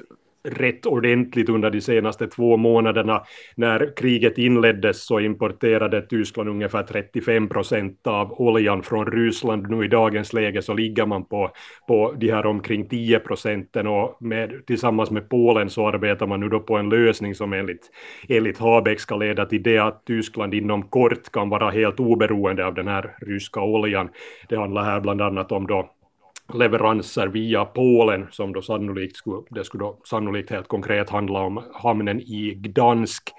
rätt 0.44 0.86
ordentligt 0.86 1.48
under 1.48 1.70
de 1.70 1.80
senaste 1.80 2.26
två 2.26 2.56
månaderna. 2.56 3.24
När 3.54 3.96
kriget 3.96 4.38
inleddes 4.38 5.06
så 5.06 5.20
importerade 5.20 6.02
Tyskland 6.02 6.48
ungefär 6.48 6.82
35 6.82 7.48
procent 7.48 8.06
av 8.06 8.32
oljan 8.40 8.82
från 8.82 9.06
Ryssland. 9.06 9.70
Nu 9.70 9.84
i 9.84 9.88
dagens 9.88 10.32
läge 10.32 10.62
så 10.62 10.74
ligger 10.74 11.06
man 11.06 11.24
på, 11.24 11.50
på 11.88 12.14
de 12.18 12.30
här 12.30 12.46
omkring 12.46 12.88
10 12.88 13.18
procenten 13.18 13.86
och 13.86 14.16
med, 14.20 14.66
tillsammans 14.66 15.10
med 15.10 15.28
Polen 15.28 15.70
så 15.70 15.88
arbetar 15.88 16.26
man 16.26 16.40
nu 16.40 16.48
då 16.48 16.60
på 16.60 16.76
en 16.76 16.88
lösning 16.88 17.34
som 17.34 17.52
enligt, 17.52 17.90
enligt 18.28 18.58
Habeck 18.58 19.00
ska 19.00 19.16
leda 19.16 19.46
till 19.46 19.62
det 19.62 19.78
att 19.78 20.04
Tyskland 20.06 20.54
inom 20.54 20.82
kort 20.82 21.32
kan 21.32 21.48
vara 21.48 21.70
helt 21.70 22.00
oberoende 22.00 22.66
av 22.66 22.74
den 22.74 22.88
här 22.88 23.16
ryska 23.20 23.60
oljan. 23.60 24.08
Det 24.48 24.56
handlar 24.56 24.84
här 24.84 25.00
bland 25.00 25.22
annat 25.22 25.52
om 25.52 25.66
då 25.66 25.90
leveranser 26.52 27.26
via 27.26 27.64
Polen 27.64 28.26
som 28.30 28.52
då 28.52 28.62
sannolikt 28.62 29.16
skulle, 29.16 29.42
det 29.50 29.64
skulle 29.64 29.84
då 29.84 30.00
sannolikt 30.04 30.50
helt 30.50 30.68
konkret 30.68 31.10
handla 31.10 31.40
om 31.40 31.62
hamnen 31.74 32.20
i 32.20 32.54
Gdansk. 32.54 33.32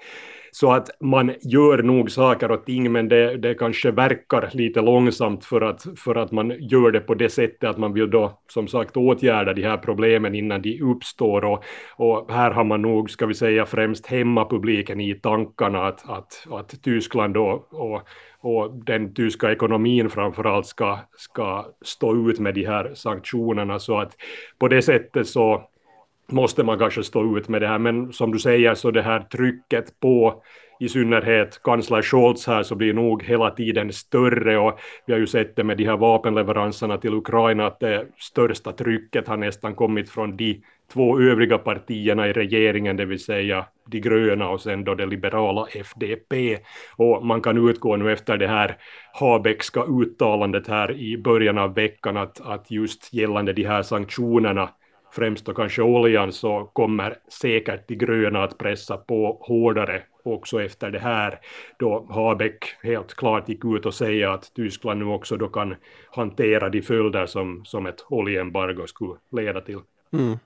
Så 0.58 0.72
att 0.72 0.90
man 1.00 1.34
gör 1.40 1.82
nog 1.82 2.10
saker 2.10 2.50
och 2.50 2.64
ting, 2.64 2.92
men 2.92 3.08
det, 3.08 3.36
det 3.36 3.54
kanske 3.54 3.90
verkar 3.90 4.50
lite 4.52 4.80
långsamt 4.80 5.44
för 5.44 5.60
att, 5.60 5.86
för 5.96 6.14
att 6.14 6.32
man 6.32 6.54
gör 6.60 6.90
det 6.90 7.00
på 7.00 7.14
det 7.14 7.28
sättet 7.28 7.70
att 7.70 7.78
man 7.78 7.92
vill 7.92 8.10
då 8.10 8.40
som 8.48 8.68
sagt 8.68 8.96
åtgärda 8.96 9.52
de 9.52 9.62
här 9.62 9.76
problemen 9.76 10.34
innan 10.34 10.62
de 10.62 10.80
uppstår. 10.82 11.44
Och, 11.44 11.64
och 11.96 12.32
här 12.32 12.50
har 12.50 12.64
man 12.64 12.82
nog, 12.82 13.10
ska 13.10 13.26
vi 13.26 13.34
säga, 13.34 13.66
främst 13.66 14.06
hemmapubliken 14.06 15.00
i 15.00 15.14
tankarna 15.14 15.86
att, 15.86 16.10
att, 16.10 16.46
att 16.50 16.82
Tyskland 16.82 17.34
då, 17.34 17.66
och 17.70 18.08
och 18.40 18.84
den 18.84 19.14
tyska 19.14 19.52
ekonomin 19.52 20.10
framförallt 20.10 20.66
ska, 20.66 20.98
ska 21.16 21.66
stå 21.82 22.30
ut 22.30 22.38
med 22.38 22.54
de 22.54 22.66
här 22.66 22.94
sanktionerna 22.94 23.78
så 23.78 23.98
att 23.98 24.16
på 24.58 24.68
det 24.68 24.82
sättet 24.82 25.26
så 25.26 25.68
måste 26.28 26.62
man 26.62 26.78
kanske 26.78 27.02
stå 27.02 27.36
ut 27.36 27.48
med 27.48 27.62
det 27.62 27.68
här 27.68 27.78
men 27.78 28.12
som 28.12 28.32
du 28.32 28.38
säger 28.38 28.74
så 28.74 28.90
det 28.90 29.02
här 29.02 29.20
trycket 29.20 30.00
på 30.00 30.42
i 30.80 30.88
synnerhet 30.88 31.60
kansler 31.62 32.02
Scholz 32.02 32.46
här 32.46 32.62
så 32.62 32.74
blir 32.74 32.94
nog 32.94 33.22
hela 33.22 33.50
tiden 33.50 33.92
större 33.92 34.58
och 34.58 34.78
vi 35.06 35.12
har 35.12 35.20
ju 35.20 35.26
sett 35.26 35.56
det 35.56 35.64
med 35.64 35.76
de 35.76 35.84
här 35.84 35.96
vapenleveranserna 35.96 36.98
till 36.98 37.14
Ukraina 37.14 37.66
att 37.66 37.80
det 37.80 38.06
största 38.18 38.72
trycket 38.72 39.28
har 39.28 39.36
nästan 39.36 39.74
kommit 39.74 40.10
från 40.10 40.36
de 40.36 40.62
två 40.92 41.20
övriga 41.20 41.58
partierna 41.58 42.28
i 42.28 42.32
regeringen, 42.32 42.96
det 42.96 43.04
vill 43.04 43.24
säga 43.24 43.66
de 43.86 44.00
gröna 44.00 44.48
och 44.48 44.60
sen 44.60 44.84
då 44.84 44.94
det 44.94 45.06
liberala 45.06 45.66
FDP. 45.66 46.58
Och 46.96 47.26
man 47.26 47.42
kan 47.42 47.68
utgå 47.68 47.96
nu 47.96 48.12
efter 48.12 48.36
det 48.36 48.48
här 48.48 48.76
Habeckska 49.12 49.84
uttalandet 49.84 50.68
här 50.68 50.92
i 50.92 51.18
början 51.18 51.58
av 51.58 51.74
veckan 51.74 52.16
att, 52.16 52.40
att 52.40 52.70
just 52.70 53.14
gällande 53.14 53.52
de 53.52 53.64
här 53.64 53.82
sanktionerna 53.82 54.68
främst 55.16 55.44
då 55.44 55.54
kanske 55.54 55.82
oljan 55.82 56.32
så 56.32 56.70
kommer 56.72 57.18
säkert 57.28 57.88
de 57.88 57.94
gröna 57.94 58.44
att 58.44 58.58
pressa 58.58 58.96
på 58.96 59.38
hårdare 59.40 60.02
också 60.22 60.62
efter 60.62 60.90
det 60.90 60.98
här 60.98 61.40
då 61.78 62.06
Habeck 62.10 62.64
helt 62.82 63.14
klart 63.14 63.48
gick 63.48 63.64
ut 63.64 63.86
och 63.86 63.94
säga 63.94 64.32
att 64.32 64.54
Tyskland 64.54 65.00
nu 65.00 65.06
också 65.06 65.36
då 65.36 65.48
kan 65.48 65.74
hantera 66.10 66.68
de 66.68 66.82
följder 66.82 67.26
som, 67.26 67.64
som 67.64 67.86
ett 67.86 68.04
oljeembargo 68.08 68.86
skulle 68.86 69.14
leda 69.30 69.60
till. 69.60 69.78
Mm. 70.12 70.38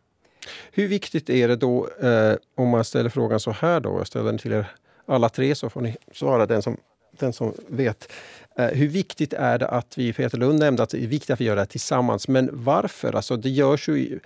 Hur 0.73 0.89
viktigt 0.89 1.31
är 1.31 1.49
det 1.49 1.57
då, 1.57 1.89
eh, 2.03 2.35
om 2.55 2.69
man 2.69 2.85
ställer 2.85 3.11
frågan 3.11 3.41
så 3.41 3.51
här 3.51 3.81
då, 3.81 3.99
jag 3.99 4.07
ställer 4.07 4.27
den 4.27 4.39
till 4.39 4.53
er 4.53 4.67
alla 5.07 5.29
tre 5.29 5.55
så 5.55 5.71
får 5.71 5.81
ni 5.81 5.97
svara 6.13 6.47
den 6.47 6.63
som, 6.63 6.77
den 7.19 7.33
som 7.33 7.53
vet. 7.69 8.13
Eh, 8.59 8.67
hur 8.67 8.89
viktigt 8.89 9.33
är 9.33 9.59
det 9.59 9.69
att 9.69 9.99
vi, 9.99 10.13
Peter 10.13 10.39
Lund 10.39 10.59
nämnde 10.59 10.83
att 10.83 10.91
det 10.91 11.05
är 11.05 11.07
viktigt 11.07 11.31
att 11.31 11.41
vi 11.41 11.45
gör 11.45 11.55
det 11.55 11.61
här 11.61 11.67
tillsammans, 11.67 12.29
men 12.29 12.51
varför? 12.53 13.17
Alltså 13.17 13.37
det 13.37 13.49
görs 13.49 13.89
ju 13.89 14.21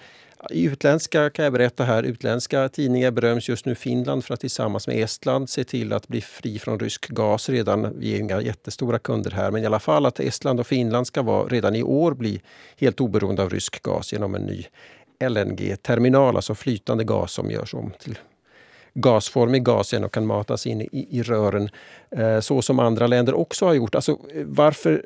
i, 0.50 0.64
utländska, 0.64 1.30
kan 1.30 1.44
jag 1.44 1.52
berätta 1.52 1.84
här, 1.84 2.02
utländska 2.02 2.68
tidningar 2.68 3.10
beröms 3.10 3.48
just 3.48 3.66
nu 3.66 3.74
Finland 3.74 4.24
för 4.24 4.34
att 4.34 4.40
tillsammans 4.40 4.86
med 4.86 5.02
Estland 5.02 5.50
se 5.50 5.64
till 5.64 5.92
att 5.92 6.08
bli 6.08 6.20
fri 6.20 6.58
från 6.58 6.80
rysk 6.80 7.08
gas 7.08 7.48
redan. 7.48 7.98
Vi 7.98 8.14
är 8.14 8.20
inga 8.20 8.40
jättestora 8.40 8.98
kunder 8.98 9.30
här, 9.30 9.50
men 9.50 9.62
i 9.62 9.66
alla 9.66 9.80
fall 9.80 10.06
att 10.06 10.20
Estland 10.20 10.60
och 10.60 10.66
Finland 10.66 11.06
ska 11.06 11.22
vara, 11.22 11.48
redan 11.48 11.74
i 11.74 11.82
år 11.82 12.14
bli 12.14 12.42
helt 12.76 13.00
oberoende 13.00 13.42
av 13.42 13.50
rysk 13.50 13.82
gas 13.82 14.12
genom 14.12 14.34
en 14.34 14.42
ny 14.42 14.66
LNG-terminal, 15.28 16.36
alltså 16.36 16.54
flytande 16.54 17.04
gas 17.04 17.32
som 17.32 17.50
görs 17.50 17.74
om 17.74 17.92
till 17.98 18.18
gasformig 18.94 19.64
gas 19.64 19.92
igen 19.92 20.04
och 20.04 20.12
kan 20.12 20.26
matas 20.26 20.66
in 20.66 20.80
i, 20.80 21.06
i 21.10 21.22
rören 21.22 21.68
eh, 22.10 22.40
så 22.40 22.62
som 22.62 22.78
andra 22.78 23.06
länder 23.06 23.34
också 23.34 23.66
har 23.66 23.74
gjort. 23.74 23.94
Alltså, 23.94 24.12
eh, 24.12 24.44
varför 24.44 25.04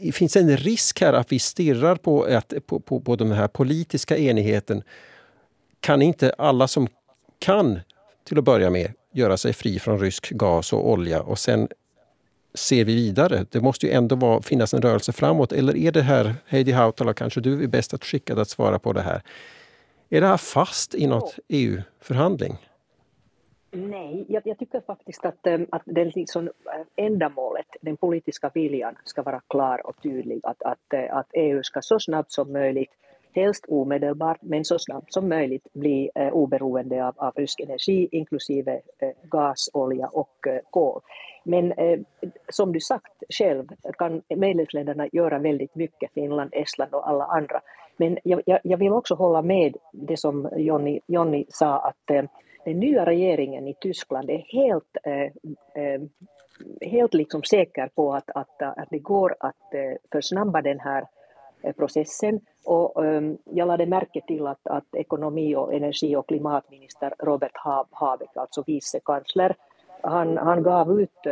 eh, 0.00 0.12
finns 0.12 0.32
det 0.32 0.40
en 0.40 0.56
risk 0.56 1.00
här 1.00 1.12
att 1.12 1.32
vi 1.32 1.38
stirrar 1.38 1.96
på, 1.96 2.22
att, 2.24 2.52
på, 2.66 2.80
på, 2.80 3.00
på 3.00 3.16
den 3.16 3.32
här 3.32 3.48
politiska 3.48 4.16
enigheten? 4.16 4.82
Kan 5.80 6.02
inte 6.02 6.34
alla 6.38 6.68
som 6.68 6.88
kan, 7.38 7.80
till 8.28 8.38
att 8.38 8.44
börja 8.44 8.70
med, 8.70 8.92
göra 9.12 9.36
sig 9.36 9.52
fri 9.52 9.78
från 9.78 9.98
rysk 9.98 10.30
gas 10.30 10.72
och 10.72 10.90
olja 10.90 11.22
och 11.22 11.38
sen 11.38 11.68
ser 12.54 12.84
vi 12.84 12.94
vidare? 12.94 13.46
Det 13.50 13.60
måste 13.60 13.86
ju 13.86 13.92
ändå 13.92 14.16
vara, 14.16 14.42
finnas 14.42 14.74
en 14.74 14.82
rörelse 14.82 15.12
framåt. 15.12 15.52
Eller 15.52 15.76
är 15.76 15.92
det 15.92 16.02
här, 16.02 16.34
Heidi 16.46 16.72
Hautala, 16.72 17.14
kanske 17.14 17.40
du 17.40 17.62
är 17.62 17.66
bäst 17.66 17.94
att 17.94 18.04
skickad 18.04 18.38
att 18.38 18.48
svara 18.48 18.78
på 18.78 18.92
det 18.92 19.02
här. 19.02 19.22
Är 20.08 20.20
det 20.20 20.26
här 20.26 20.36
fast 20.36 20.94
i 20.94 21.06
något 21.06 21.38
EU-förhandling? 21.48 22.58
Nej, 23.72 24.24
jag, 24.28 24.42
jag, 24.46 24.58
tycker 24.58 24.80
faktiskt 24.80 25.24
att, 25.24 25.46
ehm, 25.46 25.66
att 25.70 25.82
den 25.84 26.08
liksom 26.08 26.46
äh, 26.46 27.04
ändamålet, 27.06 27.66
den 27.80 27.96
politiska 27.96 28.50
viljan, 28.54 28.96
ska 29.04 29.22
vara 29.22 29.40
klar 29.48 29.86
och 29.86 30.02
tydlig. 30.02 30.40
Att, 30.42 30.62
att, 30.62 30.92
äh, 30.94 31.16
att 31.16 31.30
EU 31.32 31.62
ska 31.62 31.80
så 31.82 32.00
snabbt 32.00 32.32
som 32.32 32.52
möjligt 32.52 32.90
helst 33.34 33.64
omedelbart, 33.68 34.38
men 34.42 34.64
så 34.64 34.78
snabbt 34.78 35.12
som 35.12 35.28
möjligt 35.28 35.72
bli 35.72 36.10
eh, 36.14 36.28
oberoende 36.28 37.06
av, 37.06 37.14
av 37.16 37.32
rysk 37.36 37.60
energi, 37.60 38.08
inklusive 38.12 38.80
eh, 38.98 39.08
gas, 39.22 39.70
olja 39.72 40.06
och 40.06 40.46
eh, 40.46 40.60
kol. 40.70 41.00
Men 41.44 41.72
eh, 41.72 42.00
som 42.48 42.72
du 42.72 42.80
sagt 42.80 43.22
själv 43.28 43.66
kan 43.98 44.22
medlemsländerna 44.28 45.08
göra 45.12 45.38
väldigt 45.38 45.74
mycket, 45.74 46.12
Finland, 46.14 46.50
Estland 46.52 46.94
och 46.94 47.08
alla 47.08 47.24
andra. 47.24 47.60
Men 47.96 48.18
jag, 48.24 48.42
jag, 48.46 48.60
jag 48.62 48.78
vill 48.78 48.92
också 48.92 49.14
hålla 49.14 49.42
med 49.42 49.76
det 49.92 50.16
som 50.16 50.48
Jonny, 50.56 51.00
Jonny 51.06 51.44
sa 51.48 51.78
att 51.78 52.10
eh, 52.10 52.24
den 52.64 52.80
nya 52.80 53.04
regeringen 53.04 53.68
i 53.68 53.74
Tyskland 53.74 54.30
är 54.30 54.38
helt, 54.38 54.96
eh, 55.02 55.82
eh, 55.84 56.00
helt 56.80 57.14
liksom 57.14 57.42
säker 57.42 57.88
på 57.94 58.14
att, 58.14 58.30
att, 58.34 58.62
att 58.62 58.90
det 58.90 58.98
går 58.98 59.36
att 59.40 59.74
eh, 59.74 59.96
försnabba 60.12 60.62
den 60.62 60.80
här 60.80 61.04
processen. 61.76 62.40
Och, 62.64 63.04
um, 63.04 63.38
jag 63.44 63.68
lade 63.68 63.86
märke 63.86 64.20
till 64.26 64.46
att, 64.46 64.66
att 64.66 64.94
ekonomi 64.94 65.54
och 65.56 65.74
energi 65.74 66.16
och 66.16 66.28
klimatminister 66.28 67.14
Robert 67.18 67.56
Habeck, 67.90 68.36
alltså 68.36 68.64
vicekansler, 68.66 69.56
han, 70.02 70.38
han 70.38 70.62
gav 70.62 71.00
ut 71.00 71.26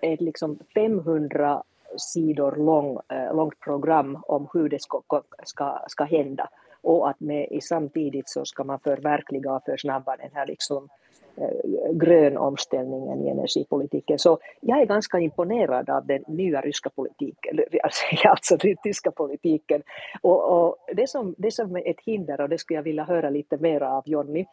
ett 0.00 0.20
liksom 0.20 0.58
500 0.74 1.62
sidor 1.96 2.56
lång, 2.56 2.98
långt 3.32 3.60
program 3.60 4.18
om 4.26 4.48
hur 4.52 4.68
det 4.68 4.82
ska, 4.82 5.02
ska, 5.44 5.78
ska 5.88 6.04
hända 6.04 6.48
och 6.82 7.08
att 7.10 7.20
med, 7.20 7.58
samtidigt 7.62 8.28
så 8.28 8.44
ska 8.44 8.64
man 8.64 8.78
förverkliga 8.78 9.52
och 9.52 9.64
försnabba 9.64 10.16
den 10.16 10.30
här 10.34 10.46
liksom, 10.46 10.88
eh, 11.36 11.92
grön 11.92 12.36
omställningen 12.36 13.22
i 13.22 13.30
energipolitiken. 13.30 14.18
Så 14.18 14.38
jag 14.60 14.80
är 14.80 14.86
ganska 14.86 15.18
imponerad 15.18 15.90
av 15.90 16.06
den 16.06 16.24
nya 16.28 16.60
ryska 16.60 16.90
politiken, 16.90 17.60
alltså, 17.82 18.04
alltså, 18.28 18.56
den 18.56 18.76
tyska 18.82 19.10
politiken. 19.10 19.82
Och, 20.20 20.66
och, 20.66 20.76
det, 20.94 21.08
som, 21.08 21.34
det 21.38 21.50
som 21.50 21.76
är 21.76 21.90
ett 21.90 22.00
hinder, 22.04 22.40
och 22.40 22.48
det 22.48 22.58
skulle 22.58 22.78
jag 22.78 22.84
vilja 22.84 23.04
höra 23.04 23.30
lite 23.30 23.56
mer 23.56 23.80
av 23.80 24.02
Jonny, 24.06 24.46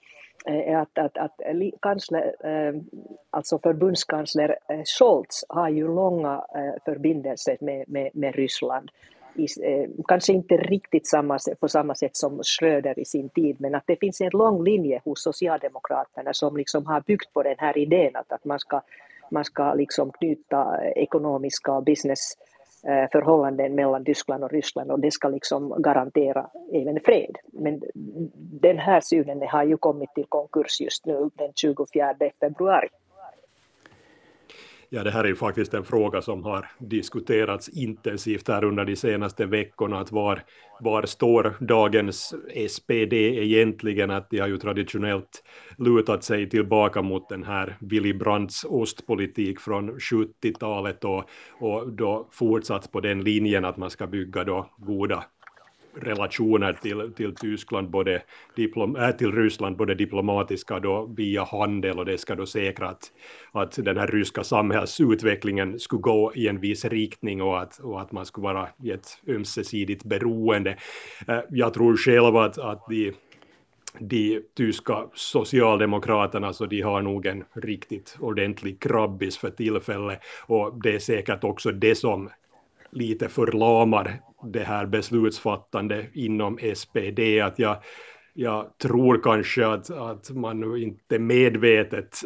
eh, 0.48 0.74
är 0.74 0.77
att, 0.77 0.98
att, 0.98 1.17
att 1.17 1.39
kansler, 1.81 2.36
eh, 2.43 2.81
alltså 3.29 3.59
förbundskansler 3.59 4.57
eh, 4.69 4.81
Scholz 4.86 5.45
har 5.50 5.69
ju 5.69 5.88
långa 5.88 6.45
förbindelser 6.86 7.57
med, 7.62 7.89
med, 7.89 8.09
med 8.13 8.36
Ryssland 8.36 8.91
Eh, 9.39 9.89
kanske 10.08 10.34
inte 10.34 10.58
riktigt 10.58 11.08
samma, 11.08 11.39
på 11.60 11.67
samma 11.67 11.96
sätt 11.96 12.15
som 12.15 12.39
Schröder 12.43 13.00
i 13.00 13.05
sin 13.05 13.29
tid, 13.29 13.55
men 13.60 13.75
att 13.75 13.84
det 13.88 13.96
finns 14.00 14.22
en 14.22 14.29
lång 14.34 14.63
linje 14.63 15.01
hos 15.05 15.24
Socialdemokraterna 15.24 16.34
som 16.34 16.58
liksom 16.58 16.86
har 16.86 17.01
byggt 17.01 17.34
på 17.34 17.43
den 17.43 17.55
här 17.58 17.77
idén 17.77 18.15
att, 18.15 18.31
att 18.31 18.46
man 18.46 18.60
ska, 18.60 18.81
man 19.31 19.46
ska 19.46 19.74
liksom 19.74 20.12
knyta 20.12 20.84
ekonomiska 20.96 21.72
och 21.72 21.84
business 21.84 22.19
eh, 22.84 23.10
förhållanden 23.12 23.75
mellan 23.75 24.05
Tyskland 24.05 24.43
och 24.43 24.51
Ryssland 24.51 24.91
och 24.91 25.00
det 25.00 25.12
ska 25.12 25.27
liksom 25.27 25.81
garantera 25.81 26.50
även 26.74 27.00
fred. 27.00 27.38
Men 27.53 27.81
den 28.62 28.77
här 28.77 29.01
synen 29.01 29.41
har 29.48 29.63
ju 29.63 29.77
kommit 29.77 30.13
till 30.15 30.25
konkurs 30.29 30.81
just 30.81 31.05
nu 31.05 31.29
den 31.36 31.51
24 31.55 32.15
februari. 32.39 32.89
Ja, 34.91 35.03
det 35.03 35.12
här 35.12 35.24
är 35.24 35.27
ju 35.27 35.36
faktiskt 35.36 35.74
en 35.74 35.84
fråga 35.84 36.22
som 36.22 36.43
har 36.43 36.69
diskuterats 36.79 37.69
intensivt 37.69 38.48
här 38.48 38.63
under 38.63 38.86
de 38.86 38.96
senaste 38.96 39.46
veckorna, 39.46 40.00
att 40.00 40.12
var, 40.12 40.43
var 40.79 41.05
står 41.05 41.55
dagens 41.60 42.34
SPD 42.69 43.13
egentligen? 43.13 44.12
Att 44.12 44.29
de 44.29 44.39
har 44.39 44.48
ju 44.48 44.58
traditionellt 44.58 45.43
lutat 45.77 46.24
sig 46.24 46.50
tillbaka 46.50 47.01
mot 47.01 47.29
den 47.29 47.43
här 47.43 47.77
Willy 47.79 48.13
Brandts 48.13 48.63
ostpolitik 48.63 49.60
från 49.60 49.91
70-talet 49.91 51.03
och, 51.05 51.29
och 51.60 51.93
då 51.93 52.27
fortsatt 52.31 52.91
på 52.91 53.00
den 53.00 53.24
linjen 53.24 53.65
att 53.65 53.77
man 53.77 53.89
ska 53.89 54.08
bygga 54.08 54.43
då 54.43 54.69
goda 54.77 55.24
relationer 56.00 56.74
till, 56.74 57.12
till 57.15 57.36
Tyskland, 57.36 57.89
både 57.89 58.22
diplom, 58.56 58.96
äh, 58.96 59.12
till 59.12 59.32
Ryssland, 59.32 59.77
både 59.77 59.96
diplomatiska 59.96 60.79
då 60.79 61.06
via 61.18 61.44
handel 61.44 62.00
och 62.00 62.06
det 62.06 62.18
ska 62.18 62.36
då 62.36 62.46
säkra 62.46 62.89
att, 62.89 63.12
att 63.51 63.72
den 63.72 63.98
här 63.98 64.08
ryska 64.08 64.44
samhällsutvecklingen 64.44 65.79
skulle 65.79 66.01
gå 66.01 66.32
i 66.36 66.48
en 66.48 66.60
viss 66.60 66.86
riktning 66.86 67.41
och 67.41 67.62
att, 67.62 67.79
och 67.79 68.01
att 68.01 68.12
man 68.12 68.25
skulle 68.25 68.44
vara 68.44 68.68
i 68.84 68.91
ett 68.91 69.08
ömsesidigt 69.27 70.03
beroende. 70.03 70.77
Äh, 71.27 71.39
jag 71.50 71.74
tror 71.74 71.98
själv 71.98 72.38
att, 72.38 72.58
att 72.58 72.86
de 72.89 73.13
de 74.00 74.41
tyska 74.58 75.06
socialdemokraterna 75.13 76.53
så 76.53 76.65
de 76.65 76.82
har 76.82 77.01
nog 77.01 77.25
en 77.25 77.44
riktigt 77.53 78.18
ordentlig 78.20 78.79
krabbis 78.79 79.38
för 79.38 79.50
tillfället 79.50 80.20
och 80.48 80.82
det 80.84 80.96
är 80.96 81.00
säkert 81.00 81.44
också 81.44 81.72
det 81.72 81.96
som 81.96 82.29
lite 82.91 83.29
förlamar 83.29 84.20
det 84.43 84.63
här 84.63 84.86
beslutsfattande 84.86 86.05
inom 86.13 86.60
SPD. 86.75 87.19
Att 87.43 87.60
jag, 87.60 87.77
jag 88.34 88.77
tror 88.77 89.22
kanske 89.24 89.67
att, 89.67 89.89
att 89.89 90.29
man 90.29 90.60
nu 90.60 90.83
inte 90.83 91.20
medvetet 91.20 92.20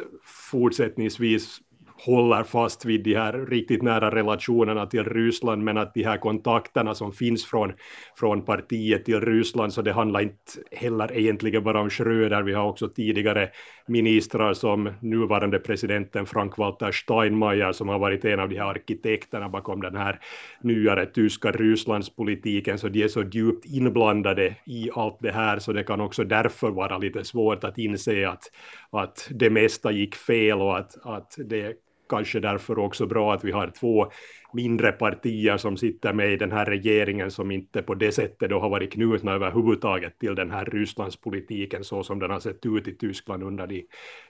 fortsättningsvis 0.52 1.60
håller 2.06 2.44
fast 2.44 2.86
vid 2.86 3.04
de 3.04 3.16
här 3.16 3.34
riktigt 3.34 3.82
nära 3.82 4.16
relationerna 4.16 4.86
till 4.86 5.04
Ryssland, 5.04 5.64
men 5.64 5.78
att 5.78 5.94
de 5.94 6.04
här 6.04 6.18
kontakterna 6.18 6.96
som 6.96 7.12
finns 7.12 7.46
från, 7.46 7.74
från 8.20 8.46
partiet 8.46 9.06
till 9.06 9.22
Ryssland, 9.22 9.74
så 9.74 9.82
det 9.82 9.94
handlar 9.94 10.22
inte 10.22 10.52
heller 10.72 11.18
egentligen 11.18 11.64
bara 11.64 11.82
om 11.82 11.90
Schröder, 11.90 12.44
vi 12.44 12.54
har 12.54 12.70
också 12.70 12.88
tidigare 12.88 13.50
ministrar 13.88 14.54
som 14.54 14.90
nuvarande 15.02 15.60
presidenten 15.60 16.26
Frank-Walter 16.26 16.92
Steinmeier, 16.92 17.72
som 17.72 17.90
har 17.90 18.00
varit 18.00 18.26
en 18.26 18.40
av 18.40 18.50
de 18.50 18.58
här 18.58 18.66
arkitekterna 18.66 19.50
bakom 19.50 19.82
den 19.82 19.96
här 19.96 20.20
nyare 20.62 21.06
tyska 21.06 21.52
Rysslandspolitiken, 21.52 22.80
så 22.80 22.90
de 22.90 23.04
är 23.04 23.08
så 23.08 23.24
djupt 23.24 23.66
inblandade 23.66 24.56
i 24.66 24.90
allt 24.94 25.18
det 25.22 25.32
här, 25.32 25.60
så 25.60 25.74
det 25.74 25.84
kan 25.84 26.02
också 26.02 26.24
därför 26.24 26.70
vara 26.70 26.98
lite 26.98 27.24
svårt 27.24 27.64
att 27.64 27.78
inse 27.78 28.30
att, 28.30 28.44
att 28.92 29.28
det 29.32 29.50
mesta 29.50 29.92
gick 29.92 30.16
fel 30.16 30.62
och 30.62 30.78
att, 30.78 31.06
att 31.06 31.36
det 31.38 31.74
kanske 32.10 32.40
därför 32.40 32.80
också 32.80 33.06
bra 33.06 33.34
att 33.34 33.44
vi 33.44 33.52
har 33.52 33.68
två 33.68 34.12
mindre 34.54 34.92
partier 34.92 35.58
som 35.58 35.78
sitter 35.78 36.14
med 36.14 36.34
i 36.34 36.38
den 36.38 36.52
här 36.52 36.66
regeringen 36.66 37.32
som 37.32 37.52
inte 37.52 37.82
på 37.82 37.94
det 37.94 38.12
sättet 38.12 38.50
då 38.50 38.60
har 38.60 38.70
varit 38.70 38.94
knutna 38.94 39.32
överhuvudtaget 39.32 40.20
till 40.20 40.36
den 40.36 40.52
här 40.52 40.66
Rysslandspolitiken 40.66 41.84
så 41.84 42.04
som 42.04 42.20
den 42.20 42.32
har 42.32 42.40
sett 42.40 42.66
ut 42.66 42.88
i 42.88 42.96
Tyskland 42.96 43.44
under 43.44 43.68
de, 43.68 43.86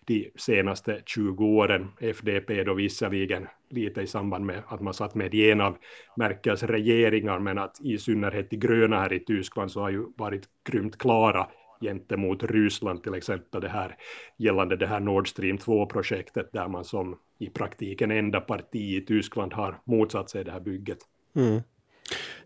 de 0.05 0.31
senaste 0.35 1.01
20 1.05 1.45
åren. 1.45 1.87
FDP 1.99 2.63
då 2.63 2.73
visserligen 2.73 3.47
lite 3.69 4.01
i 4.01 4.07
samband 4.07 4.45
med 4.45 4.63
att 4.67 4.81
man 4.81 4.93
satt 4.93 5.15
med 5.15 5.33
i 5.33 5.51
en 5.51 5.61
av 5.61 5.77
Merkels 6.17 6.63
regeringar 6.63 7.39
men 7.39 7.57
att 7.57 7.81
i 7.81 7.97
synnerhet 7.97 8.49
de 8.49 8.57
gröna 8.57 8.99
här 8.99 9.13
i 9.13 9.19
Tyskland 9.19 9.71
så 9.71 9.81
har 9.81 9.89
ju 9.89 10.05
varit 10.17 10.43
grymt 10.69 10.97
klara 10.97 11.47
gentemot 11.83 12.43
Ryssland 12.43 13.03
till 13.03 13.13
exempel 13.13 13.61
det 13.61 13.69
här 13.69 13.95
gällande 14.37 14.75
det 14.75 14.87
här 14.87 14.99
Nord 14.99 15.29
Stream 15.29 15.57
2-projektet 15.57 16.49
där 16.53 16.67
man 16.67 16.85
som 16.85 17.17
i 17.39 17.49
praktiken 17.49 18.11
enda 18.11 18.41
parti 18.41 18.75
i 18.75 19.05
Tyskland 19.07 19.53
har 19.53 19.79
motsatt 19.85 20.29
sig 20.29 20.43
det 20.43 20.51
här 20.51 20.59
bygget. 20.59 20.97
Mm. 21.35 21.61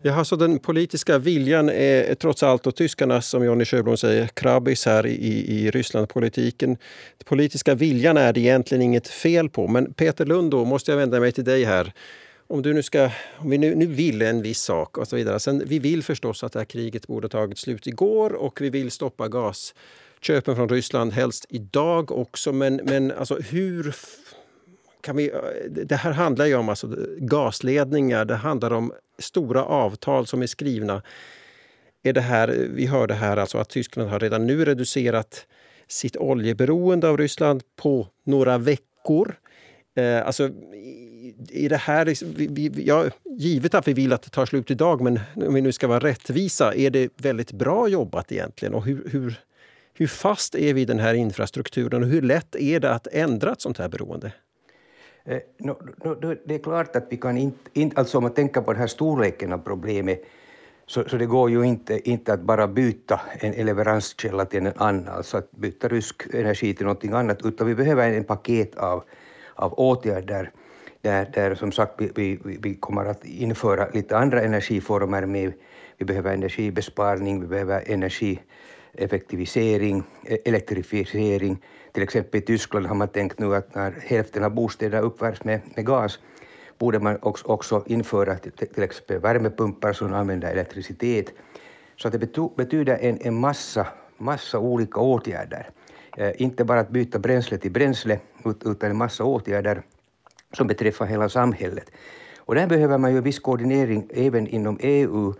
Jaha, 0.02 0.24
så 0.24 0.36
den 0.36 0.58
politiska 0.58 1.18
viljan 1.18 1.68
är 1.68 2.14
trots 2.14 2.42
allt, 2.42 2.66
och 2.66 2.76
tyskarna 2.76 3.22
som 3.22 3.44
Jonny 3.44 3.64
Sjöblom 3.64 3.96
säger, 3.96 4.26
krabbis 4.26 4.86
här 4.86 5.06
i, 5.06 5.44
i 5.48 5.70
Rysslandpolitiken. 5.70 6.68
Den 7.18 7.24
politiska 7.24 7.74
viljan 7.74 8.16
är 8.16 8.32
det 8.32 8.40
egentligen 8.40 8.82
inget 8.82 9.08
fel 9.08 9.48
på. 9.48 9.68
Men 9.68 9.92
Peter 9.92 10.26
Lund, 10.26 10.50
då 10.50 10.64
måste 10.64 10.90
jag 10.90 10.98
vända 10.98 11.20
mig 11.20 11.32
till 11.32 11.44
dig 11.44 11.64
här 11.64 11.92
om 12.48 12.62
du 12.62 12.74
nu 12.74 12.82
ska, 12.82 13.10
om 13.38 13.50
vi 13.50 13.58
nu, 13.58 13.74
nu 13.74 13.86
vill 13.86 14.22
en 14.22 14.42
viss 14.42 14.60
sak 14.60 14.98
och 14.98 15.08
så 15.08 15.16
vidare. 15.16 15.40
Sen, 15.40 15.62
vi 15.66 15.78
vill 15.78 16.02
förstås 16.02 16.44
att 16.44 16.52
det 16.52 16.58
här 16.58 16.64
kriget 16.64 17.06
borde 17.06 17.24
ha 17.24 17.30
tagit 17.30 17.58
slut 17.58 17.86
igår 17.86 18.32
och 18.32 18.60
vi 18.60 18.70
vill 18.70 18.90
stoppa 18.90 19.28
gasköpen 19.28 20.56
från 20.56 20.68
Ryssland 20.68 21.12
helst 21.12 21.46
idag 21.48 22.12
också. 22.12 22.52
Men, 22.52 22.76
men 22.76 23.12
alltså 23.12 23.38
hur 23.38 23.94
kan 25.00 25.16
vi... 25.16 25.32
Det 25.70 25.96
här 25.96 26.12
handlar 26.12 26.46
ju 26.46 26.54
om 26.54 26.68
alltså 26.68 26.96
gasledningar, 27.18 28.24
det 28.24 28.34
handlar 28.34 28.72
om 28.72 28.92
stora 29.18 29.64
avtal 29.64 30.26
som 30.26 30.42
är 30.42 30.46
skrivna. 30.46 31.02
Är 32.02 32.12
det 32.12 32.20
här, 32.20 32.68
vi 32.74 32.86
hörde 32.86 33.14
här 33.14 33.36
alltså 33.36 33.58
att 33.58 33.68
Tyskland 33.68 34.10
har 34.10 34.20
redan 34.20 34.46
nu 34.46 34.64
reducerat 34.64 35.46
sitt 35.88 36.16
oljeberoende 36.16 37.08
av 37.08 37.18
Ryssland 37.18 37.62
på 37.76 38.08
några 38.24 38.58
veckor. 38.58 39.34
Eh, 39.98 40.26
alltså, 40.26 40.50
i 41.48 41.68
det 41.68 41.76
här, 41.76 42.04
liksom, 42.04 42.34
vi, 42.36 42.46
vi, 42.46 42.84
ja, 42.86 43.04
givet 43.24 43.74
att 43.74 43.88
vi 43.88 43.92
vill 43.92 44.12
att 44.12 44.22
det 44.22 44.30
tar 44.30 44.46
slut 44.46 44.70
idag, 44.70 45.00
men 45.00 45.20
om 45.34 45.54
vi 45.54 45.60
nu 45.60 45.72
ska 45.72 45.88
vara 45.88 45.98
rättvisa, 45.98 46.74
är 46.74 46.90
det 46.90 47.08
väldigt 47.16 47.52
bra 47.52 47.88
jobbat 47.88 48.32
egentligen? 48.32 48.74
Och 48.74 48.84
hur, 48.84 49.08
hur, 49.10 49.40
hur 49.94 50.06
fast 50.06 50.54
är 50.54 50.74
vi 50.74 50.80
i 50.80 50.84
den 50.84 50.98
här 50.98 51.14
infrastrukturen 51.14 52.02
och 52.02 52.08
hur 52.08 52.22
lätt 52.22 52.56
är 52.56 52.80
det 52.80 52.94
att 52.94 53.06
ändra 53.06 53.52
ett 53.52 53.60
sånt 53.60 53.78
här 53.78 53.88
beroende? 53.88 54.32
Eh, 55.24 55.38
no, 55.58 55.76
no, 56.04 56.34
det 56.46 56.54
är 56.54 56.58
klart 56.58 56.96
att 56.96 57.06
vi 57.10 57.16
kan 57.16 57.36
inte, 57.36 57.70
in, 57.72 57.92
alltså 57.96 58.18
om 58.18 58.22
man 58.22 58.34
tänker 58.34 58.60
på 58.60 58.72
den 58.72 58.80
här 58.80 58.88
storleken 58.88 59.52
av 59.52 59.58
problemet, 59.58 60.24
så, 60.86 61.04
så 61.08 61.16
det 61.16 61.26
går 61.26 61.50
ju 61.50 61.62
inte, 61.62 62.10
inte 62.10 62.32
att 62.32 62.40
bara 62.40 62.68
byta 62.68 63.20
en 63.40 63.66
leveranskälla 63.66 64.44
till 64.44 64.66
en 64.66 64.72
annan, 64.76 65.08
alltså 65.08 65.36
att 65.36 65.50
byta 65.50 65.88
rysk 65.88 66.22
energi 66.34 66.74
till 66.74 66.86
någonting 66.86 67.12
annat, 67.12 67.44
utan 67.44 67.66
vi 67.66 67.74
behöver 67.74 68.12
en 68.12 68.24
paket 68.24 68.76
av, 68.76 69.04
av 69.58 69.72
åtgärder 69.72 70.50
där, 71.02 71.30
där 71.34 71.54
som 71.54 71.72
sagt 71.72 71.94
vi, 71.98 72.10
vi, 72.14 72.38
vi 72.62 72.74
kommer 72.74 73.04
att 73.04 73.24
införa 73.24 73.88
lite 73.88 74.16
andra 74.16 74.42
energiformer 74.42 75.26
med, 75.26 75.52
vi 75.96 76.04
behöver 76.04 76.34
energibesparing, 76.34 77.40
vi 77.40 77.46
behöver 77.46 77.82
energieffektivisering, 77.86 80.02
e, 80.24 80.38
elektrifiering. 80.44 81.62
Till 81.92 82.02
exempel 82.02 82.40
i 82.40 82.44
Tyskland 82.44 82.86
har 82.86 82.94
man 82.94 83.08
tänkt 83.08 83.38
nu 83.38 83.54
att 83.54 83.74
när 83.74 83.94
hälften 84.06 84.44
av 84.44 84.54
bostäder 84.54 85.02
uppvärms 85.02 85.44
med, 85.44 85.60
med 85.76 85.86
gas 85.86 86.18
borde 86.78 86.98
man 86.98 87.18
också, 87.22 87.46
också 87.46 87.84
införa 87.86 88.38
till, 88.38 88.52
till 88.52 88.82
exempel 88.82 89.18
värmepumpar 89.18 89.92
som 89.92 90.14
använder 90.14 90.50
elektricitet. 90.50 91.32
Så 91.96 92.08
det 92.08 92.18
betyder 92.56 92.98
en, 93.00 93.18
en 93.20 93.34
massa, 93.34 93.86
massa 94.18 94.58
olika 94.58 95.00
åtgärder. 95.00 95.70
Eh, 96.18 96.32
inte 96.42 96.64
bara 96.64 96.80
att 96.80 96.90
byta 96.90 97.18
bränsle 97.18 97.58
till 97.58 97.72
bränsle, 97.72 98.20
utan 98.44 98.90
en 98.90 98.96
massa 98.96 99.24
åtgärder 99.24 99.82
som 100.52 100.66
beträffar 100.66 101.06
hela 101.06 101.28
samhället. 101.28 101.90
Och 102.38 102.54
där 102.54 102.66
behöver 102.66 102.98
man 102.98 103.14
ju 103.14 103.20
viss 103.20 103.38
koordinering 103.38 104.10
även 104.14 104.46
inom 104.46 104.78
EU 104.80 105.34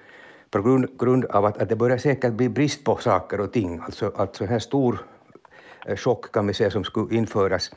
på 0.51 0.63
grund, 0.63 0.99
grund 0.99 1.25
av 1.25 1.45
att, 1.45 1.59
att 1.63 1.69
det 1.69 1.77
börjar 1.77 1.99
säkert 1.99 2.33
bli 2.33 2.49
brist 2.49 2.85
på 2.85 2.97
saker 2.97 3.41
och 3.41 3.53
ting. 3.53 3.81
Alltså, 3.85 4.13
att 4.17 4.37
så 4.37 4.45
här 4.45 4.59
stor 4.59 4.99
eh, 5.87 5.97
chock 5.97 6.33
kan 6.33 6.47
vi 6.47 6.55
säga 6.55 6.71
som 6.71 6.85
skulle 6.85 7.17
införas 7.17 7.71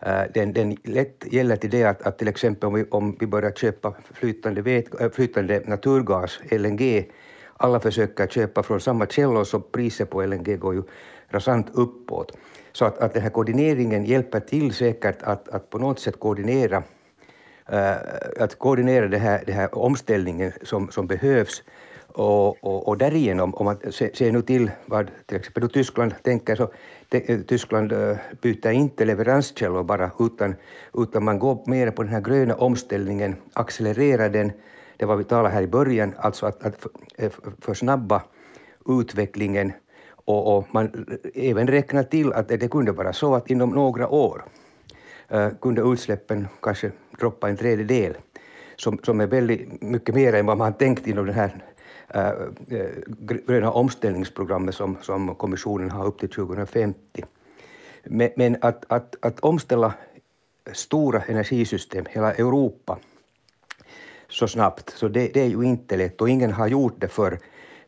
eh, 0.00 0.22
den, 0.34 0.52
den 0.52 0.76
lätt 0.84 1.24
gäller 1.32 1.56
till 1.56 1.70
det 1.70 1.84
att, 1.84 2.02
att 2.02 2.18
till 2.18 2.28
exempel 2.28 2.66
om 2.68 2.74
vi, 2.74 2.84
om 2.90 3.16
vi 3.20 3.26
börjar 3.26 3.52
köpa 3.52 3.94
flytande, 4.14 4.62
vet, 4.62 5.14
flytande 5.14 5.62
naturgas, 5.66 6.40
LNG, 6.50 7.10
alla 7.56 7.80
försöker 7.80 8.26
köpa 8.26 8.62
från 8.62 8.80
samma 8.80 9.06
källor 9.06 9.44
så 9.44 9.60
priset 9.60 10.10
på 10.10 10.22
LNG 10.22 10.56
går 10.58 10.74
ju 10.74 10.82
rasant 11.32 11.66
uppåt. 11.72 12.36
Så 12.72 12.84
att, 12.84 12.98
att 12.98 13.14
den 13.14 13.22
här 13.22 13.30
koordineringen 13.30 14.04
hjälper 14.04 14.40
till 14.40 14.74
säkert 14.74 15.22
att, 15.22 15.48
att 15.48 15.70
på 15.70 15.78
något 15.78 16.00
sätt 16.00 16.20
koordinera 16.20 16.82
äh, 17.68 17.94
att 18.40 18.58
koordinera 18.58 19.08
den 19.08 19.20
här, 19.20 19.42
det 19.46 19.52
här 19.52 19.78
omställningen 19.78 20.52
som, 20.62 20.90
som 20.90 21.06
behövs. 21.06 21.62
Och, 22.14 22.64
och, 22.64 22.88
och 22.88 22.98
därigenom, 22.98 23.54
om 23.54 23.64
man 23.64 23.76
ser 23.92 24.32
nu 24.32 24.42
till 24.42 24.70
vad 24.86 25.10
till 25.26 25.36
exempel 25.36 25.68
Tyskland 25.68 26.14
tänker, 26.22 26.56
så 26.56 26.70
te, 27.08 27.32
eh, 27.32 27.40
Tyskland 27.40 27.92
eh, 27.92 28.16
byter 28.40 28.70
inte 28.70 29.04
leveranskällor 29.04 29.82
bara, 29.82 30.10
utan, 30.18 30.54
utan 30.94 31.24
man 31.24 31.38
går 31.38 31.62
mer 31.66 31.90
på 31.90 32.02
den 32.02 32.12
här 32.12 32.20
gröna 32.20 32.54
omställningen, 32.54 33.36
accelererar 33.52 34.28
den, 34.28 34.52
det 34.96 35.06
var 35.06 35.16
vi 35.16 35.24
talade 35.24 35.54
här 35.54 35.62
i 35.62 35.66
början, 35.66 36.14
alltså 36.18 36.46
att, 36.46 36.62
att 36.64 36.88
försnabba 37.60 38.22
utvecklingen 38.86 39.72
och, 40.24 40.56
och, 40.56 40.74
man 40.74 41.06
även 41.34 41.66
räknar 41.66 42.02
till 42.02 42.32
att 42.32 42.48
det 42.48 42.70
kunde 42.70 42.92
vara 42.92 43.12
så 43.12 43.34
att 43.34 43.50
inom 43.50 43.70
några 43.70 44.08
år 44.08 44.44
eh, 45.28 45.48
kunde 45.60 45.82
utsläppen 45.82 46.48
kanske 46.62 46.90
droppa 47.18 47.48
en 47.48 47.56
tredjedel, 47.56 48.16
som, 48.76 48.98
som 49.02 49.20
är 49.20 49.26
väldigt 49.26 49.82
mycket 49.82 50.14
mer 50.14 50.32
än 50.32 50.46
vad 50.46 50.58
man 50.58 50.74
tänkt 50.74 51.06
inom 51.06 51.26
det 51.26 51.32
här 51.32 51.64
eh, 52.08 52.28
eh 52.78 52.90
gröna 53.46 53.70
omställningsprogrammet 53.70 54.74
som, 54.74 54.96
som 55.02 55.34
kommissionen 55.34 55.90
har 55.90 56.06
upp 56.06 56.18
till 56.18 56.30
2050. 56.30 57.24
Men, 58.04 58.30
men 58.36 58.56
att, 58.60 58.84
att, 58.88 59.16
att 59.20 59.40
omställa 59.40 59.94
stora 60.72 61.22
energisystem, 61.22 62.04
hela 62.10 62.32
Europa, 62.32 62.98
så 64.28 64.48
snabbt, 64.48 64.90
så 64.90 65.08
det, 65.08 65.28
det, 65.34 65.40
är 65.40 65.48
ju 65.48 65.62
inte 65.62 65.96
lätt 65.96 66.20
och 66.20 66.28
ingen 66.28 66.52
har 66.52 66.66
gjort 66.66 67.00
det 67.00 67.08
förr 67.08 67.38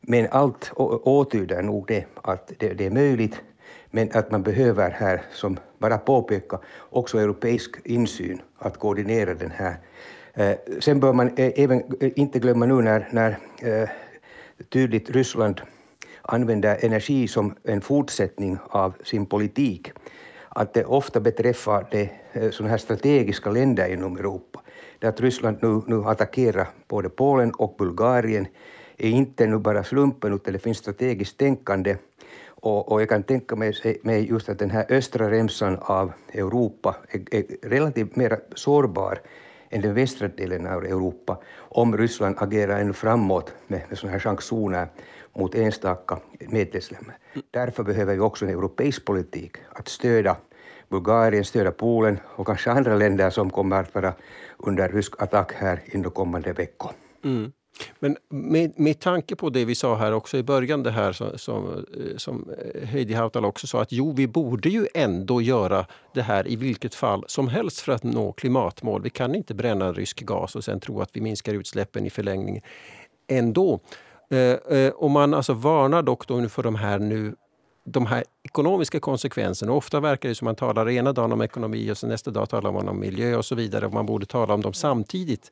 men 0.06 0.28
allt 0.30 0.72
åtyder 1.04 1.62
nog 1.62 1.86
det 1.86 2.04
att 2.22 2.52
det, 2.58 2.74
det, 2.74 2.86
är 2.86 2.90
möjligt, 2.90 3.40
men 3.90 4.10
att 4.12 4.30
man 4.30 4.42
behöver 4.42 4.90
här, 4.90 5.22
som 5.32 5.58
bara 5.78 5.98
påpeka, 5.98 6.58
också 6.90 7.18
europeisk 7.18 7.76
insyn 7.84 8.42
att 8.58 8.78
koordinera 8.78 9.34
den 9.34 9.50
här. 9.50 9.76
Eh, 10.34 10.56
sen 10.80 11.00
bör 11.00 11.12
man 11.12 11.28
eh, 11.36 11.52
även 11.56 11.82
eh, 12.00 12.12
inte 12.16 12.38
glömma 12.38 12.66
nu 12.66 12.74
när, 12.74 13.08
när 13.12 13.38
tydligt 14.68 15.10
Ryssland 15.10 15.60
använder 16.22 16.84
energi 16.84 17.28
som 17.28 17.54
en 17.62 17.80
fortsättning 17.80 18.58
av 18.68 18.94
sin 19.04 19.26
politik, 19.26 19.92
att 20.48 20.74
det 20.74 20.84
ofta 20.84 21.20
beträffar 21.20 21.86
de 21.90 22.08
sådana 22.50 22.70
här 22.70 22.78
strategiska 22.78 23.50
länder 23.50 23.92
inom 23.92 24.16
Europa. 24.16 24.60
Det 24.98 25.06
att 25.06 25.20
Ryssland 25.20 25.58
nu, 25.62 25.82
nu 25.86 26.04
attackerar 26.04 26.68
både 26.88 27.08
Polen 27.08 27.50
och 27.50 27.74
Bulgarien 27.78 28.46
är 28.98 29.11
inte 29.11 29.46
nu 29.46 29.59
bara 29.59 29.85
slumpen, 29.85 30.35
utan 30.35 30.52
det 30.52 30.59
finns 30.59 30.78
strategiskt 30.78 31.38
tänkande. 31.38 31.96
Och, 32.46 32.92
och 32.92 33.02
jag 33.02 33.09
kan 33.09 33.22
tänka 33.22 33.57
mig, 33.57 34.00
mig 34.02 34.28
just 34.28 34.48
att 34.48 34.59
den 34.59 34.70
här 34.70 34.87
östra 34.88 35.30
remsan 35.30 35.78
av 35.80 36.12
Europa 36.33 36.96
är, 37.09 37.35
är 37.35 37.68
relativt 37.68 38.16
mer 38.16 38.38
sårbar 38.54 39.18
än 39.70 39.80
den 39.80 39.94
västra 39.94 40.28
delen 40.28 40.66
av 40.66 40.85
Europa 40.85 41.38
om 41.57 41.96
Ryssland 41.96 42.35
agerar 42.38 42.80
ännu 42.80 42.92
framåt 42.92 43.52
med, 43.66 43.80
med 43.88 43.98
sådana 43.98 44.12
här 44.12 44.20
sanktioner 44.20 44.88
mot 45.37 45.54
enstaka 45.54 46.18
medlemsländer. 46.38 47.14
Därför 47.50 47.83
behöver 47.83 48.14
vi 48.14 48.20
också 48.20 48.44
en 48.44 48.50
europeisk 48.50 49.04
politik 49.04 49.57
att 49.72 49.88
stödja 49.88 50.37
Bulgarien, 50.88 51.44
stödja 51.44 51.72
Polen 51.72 52.18
och 52.37 52.46
kanske 52.46 52.70
andra 52.70 52.96
länder 52.96 53.30
som 53.30 53.50
kommer 53.50 53.80
att 53.80 53.94
vara 53.94 54.14
under 54.59 54.88
rysk 54.88 55.22
attack 55.22 55.52
här 55.52 55.80
inom 55.87 56.11
kommande 56.11 56.52
veckor. 56.52 56.92
Mm. 57.24 57.52
Men 57.98 58.16
med, 58.28 58.72
med 58.76 59.00
tanke 59.00 59.37
på 59.37 59.50
det 59.50 59.64
vi 59.64 59.74
sa 59.74 59.94
här 59.94 60.12
också 60.12 60.37
i 60.37 60.42
början, 60.42 60.82
det 60.82 60.90
här 60.90 61.12
som, 61.12 61.38
som, 61.38 61.66
eh, 61.68 62.16
som 62.16 62.50
eh, 62.74 62.88
Heidi 62.88 63.14
Hautala 63.14 63.48
också 63.48 63.66
sa, 63.66 63.82
att 63.82 63.92
jo, 63.92 64.12
vi 64.12 64.26
borde 64.26 64.68
ju 64.68 64.87
ändå 64.94 65.42
göra 65.42 65.87
det 66.14 66.22
här 66.22 66.48
i 66.48 66.56
vilket 66.56 66.94
fall 66.94 67.24
som 67.26 67.48
helst 67.48 67.80
för 67.80 67.92
att 67.92 68.02
nå 68.02 68.32
klimatmål. 68.32 69.02
Vi 69.02 69.10
kan 69.10 69.34
inte 69.34 69.54
bränna 69.54 69.92
rysk 69.92 70.20
gas 70.20 70.56
och 70.56 70.64
sen 70.64 70.80
tro 70.80 71.00
att 71.00 71.10
vi 71.12 71.20
minskar 71.20 71.54
utsläppen 71.54 72.06
i 72.06 72.10
förlängningen 72.10 72.62
ändå. 73.28 73.80
Eh, 74.30 74.88
och 74.88 75.10
man 75.10 75.34
alltså 75.34 75.52
varnar 75.52 76.02
dock 76.02 76.26
då 76.26 76.48
för 76.48 76.62
de 76.62 76.74
här 76.74 76.98
nu 76.98 77.34
de 77.84 78.06
här 78.06 78.24
ekonomiska 78.42 79.00
konsekvenserna. 79.00 79.72
Ofta 79.72 80.00
verkar 80.00 80.28
det 80.28 80.34
som 80.34 80.44
man 80.44 80.54
talar 80.54 80.88
ena 80.88 81.12
dagen 81.12 81.32
om 81.32 81.42
ekonomi 81.42 81.90
och 81.90 82.08
nästa 82.08 82.30
dag 82.30 82.48
talar 82.48 82.72
man 82.72 82.88
om 82.88 83.00
miljö 83.00 83.37
och 83.37 83.44
så 83.44 83.54
vidare. 83.54 83.88
Man 83.88 84.06
borde 84.06 84.26
tala 84.26 84.54
om 84.54 84.60
dem 84.62 84.72
samtidigt. 84.72 85.50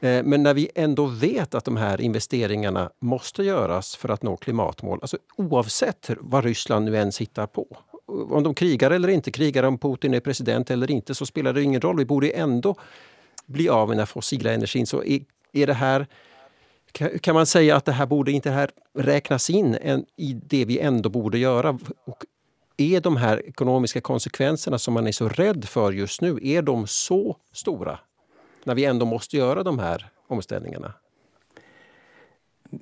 Eh, 0.00 0.22
men 0.22 0.42
när 0.42 0.54
vi 0.54 0.70
ändå 0.74 1.06
vet 1.06 1.54
att 1.54 1.64
de 1.64 1.76
här 1.76 2.00
investeringarna 2.00 2.90
måste 3.00 3.42
göras 3.42 3.96
för 3.96 4.08
att 4.08 4.22
nå 4.22 4.36
klimatmål, 4.36 4.98
alltså 5.02 5.18
oavsett 5.36 6.10
vad 6.20 6.44
Ryssland 6.44 6.84
nu 6.84 6.96
än 6.96 7.12
hittar 7.18 7.46
på. 7.46 7.76
Om 8.06 8.42
de 8.42 8.54
krigar 8.54 8.90
eller 8.90 9.08
inte 9.08 9.30
krigar, 9.30 9.62
om 9.62 9.78
Putin 9.78 10.14
är 10.14 10.20
president 10.20 10.70
eller 10.70 10.90
inte, 10.90 11.14
så 11.14 11.26
spelar 11.26 11.52
det 11.52 11.62
ingen 11.62 11.80
roll. 11.80 11.98
Vi 11.98 12.04
borde 12.04 12.30
ändå 12.30 12.76
bli 13.46 13.68
av 13.68 13.88
med 13.88 13.96
den 13.96 14.06
fossila 14.06 14.52
energin. 14.52 14.86
Så 14.86 15.04
är, 15.04 15.20
är 15.52 15.66
det 15.66 15.74
här 15.74 16.06
kan 17.20 17.34
man 17.34 17.46
säga 17.46 17.76
att 17.76 17.84
det 17.84 17.92
här 17.92 18.06
borde 18.06 18.32
inte 18.32 18.50
här 18.50 18.70
räknas 18.98 19.50
in 19.50 19.74
i 20.16 20.40
det 20.46 20.64
vi 20.64 20.78
ändå 20.78 21.08
borde 21.08 21.38
göra? 21.38 21.78
Och 22.04 22.24
är 22.76 23.00
de 23.00 23.16
här 23.16 23.46
ekonomiska 23.46 24.00
konsekvenserna 24.00 24.78
som 24.78 24.94
man 24.94 25.06
är 25.06 25.12
så 25.12 25.28
rädd 25.28 25.64
för 25.64 25.92
just 25.92 26.20
nu, 26.20 26.38
är 26.42 26.62
de 26.62 26.86
så 26.86 27.36
stora 27.52 27.98
när 28.64 28.74
vi 28.74 28.84
ändå 28.84 29.06
måste 29.06 29.36
göra 29.36 29.62
de 29.62 29.78
här 29.78 30.10
omställningarna? 30.26 30.94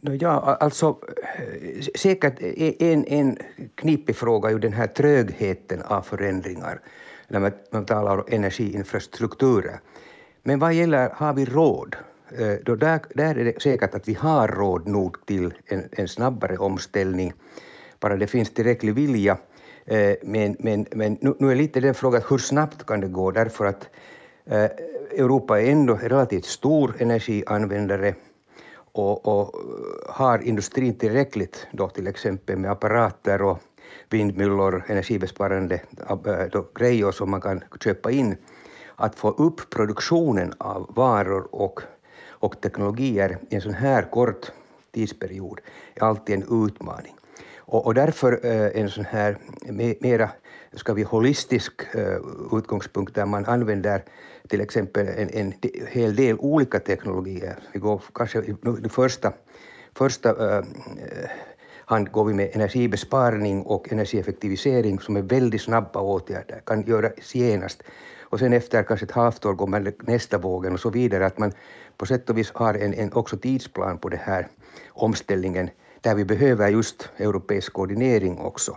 Ja, 0.00 0.56
alltså 0.60 0.98
säkert 1.94 2.42
en, 2.80 3.04
en 3.04 3.38
knipig 3.74 4.16
fråga 4.16 4.48
är 4.48 4.52
ju 4.52 4.58
den 4.58 4.72
här 4.72 4.86
trögheten 4.86 5.82
av 5.82 6.02
förändringar 6.02 6.80
när 7.28 7.40
man, 7.40 7.52
man 7.70 7.84
talar 7.84 8.18
om 8.18 8.24
energiinfrastrukturer. 8.28 9.80
Men 10.42 10.58
vad 10.58 10.74
gäller, 10.74 11.10
har 11.10 11.32
vi 11.32 11.44
råd? 11.44 11.96
Eh, 12.38 12.54
då 12.64 12.76
där, 12.76 13.00
där 13.14 13.38
är 13.38 13.44
det 13.44 13.62
säkert 13.62 13.94
att 13.94 14.08
vi 14.08 14.14
har 14.14 14.48
råd 14.48 14.88
nog 14.88 15.26
till 15.26 15.54
en, 15.66 15.88
en 15.92 16.08
snabbare 16.08 16.56
omställning, 16.56 17.32
bara 18.00 18.16
det 18.16 18.26
finns 18.26 18.54
tillräcklig 18.54 18.94
vilja. 18.94 19.38
Eh, 19.86 20.14
men, 20.22 20.56
men, 20.58 20.86
men 20.90 21.18
nu, 21.20 21.34
nu 21.38 21.50
är 21.50 21.56
lite 21.56 21.80
den 21.80 21.94
frågan 21.94 22.22
hur 22.30 22.38
snabbt 22.38 22.86
kan 22.86 23.00
det 23.00 23.08
gå, 23.08 23.30
därför 23.30 23.64
att 23.64 23.88
eh, 24.44 24.64
Europa 25.16 25.60
är 25.60 25.70
ändå 25.70 25.94
relativt 25.94 26.44
stor 26.44 26.94
energianvändare 26.98 28.14
och, 28.92 29.26
och 29.26 29.54
eh, 29.54 30.14
har 30.14 30.38
industrin 30.38 30.94
tillräckligt 30.94 31.66
då 31.72 31.88
till 31.88 32.06
exempel 32.06 32.56
med 32.56 32.70
apparater 32.70 33.42
och 33.42 33.58
vindmyllor, 34.10 34.84
energibesparande 34.86 35.80
eh, 36.08 36.46
då, 36.52 36.66
grejer 36.74 37.10
som 37.10 37.30
man 37.30 37.40
kan 37.40 37.64
köpa 37.84 38.10
in, 38.10 38.36
att 38.96 39.14
få 39.14 39.30
upp 39.30 39.70
produktionen 39.70 40.52
av 40.58 40.92
varor 40.96 41.48
och, 41.50 41.80
och 42.28 42.60
teknologier 42.60 43.38
i 43.50 43.54
en 43.54 43.60
sån 43.60 43.74
här 43.74 44.02
kort 44.02 44.52
tidsperiod 44.92 45.60
är 45.94 46.04
alltid 46.04 46.34
en 46.34 46.66
utmaning. 46.66 47.14
Och, 47.58 47.86
och 47.86 47.94
därför 47.94 48.46
eh, 48.46 48.82
en 48.82 48.90
sån 48.90 49.04
här 49.04 49.38
mera 50.00 50.30
ska 50.74 50.94
vi 50.94 51.02
holistisk 51.02 51.72
eh, 51.94 52.18
utgångspunkt 52.52 53.14
där 53.14 53.26
man 53.26 53.46
använder 53.46 54.04
till 54.48 54.60
exempel 54.60 55.08
en, 55.08 55.30
en 55.30 55.52
hel 55.88 56.16
del 56.16 56.36
olika 56.38 56.78
teknologier. 56.78 57.56
Vi 57.72 57.80
går 57.80 58.02
kanske 58.14 58.38
i 58.84 58.88
första, 58.88 59.32
första 59.94 60.56
äh, 60.56 60.64
hand 61.84 62.12
går 62.12 62.24
vi 62.24 62.34
med 62.34 62.50
energibesparing 62.52 63.62
och 63.62 63.92
energieffektivisering 63.92 65.00
som 65.00 65.16
är 65.16 65.22
väldigt 65.22 65.62
snabba 65.62 66.00
åtgärder, 66.00 66.62
kan 66.66 66.82
göras 66.82 67.34
genast. 67.34 67.82
Och 68.20 68.38
sen 68.38 68.52
efter 68.52 68.82
kanske 68.82 69.06
ett 69.06 69.12
halvt 69.12 69.44
år 69.44 69.54
går 69.54 69.66
man 69.66 69.92
nästa 70.00 70.38
vågen 70.38 70.72
och 70.72 70.80
så 70.80 70.90
vidare, 70.90 71.26
att 71.26 71.38
man 71.38 71.52
på 71.96 72.06
sätt 72.06 72.30
och 72.30 72.38
vis 72.38 72.50
har 72.54 72.74
en, 72.74 72.94
en 72.94 73.12
också 73.12 73.36
tidsplan 73.36 73.98
på 73.98 74.08
den 74.08 74.20
här. 74.22 74.48
omställningen 74.92 75.70
där 76.00 76.14
vi 76.14 76.24
behöver 76.24 76.68
just 76.68 77.08
europeisk 77.18 77.72
koordinering 77.72 78.38
också. 78.38 78.76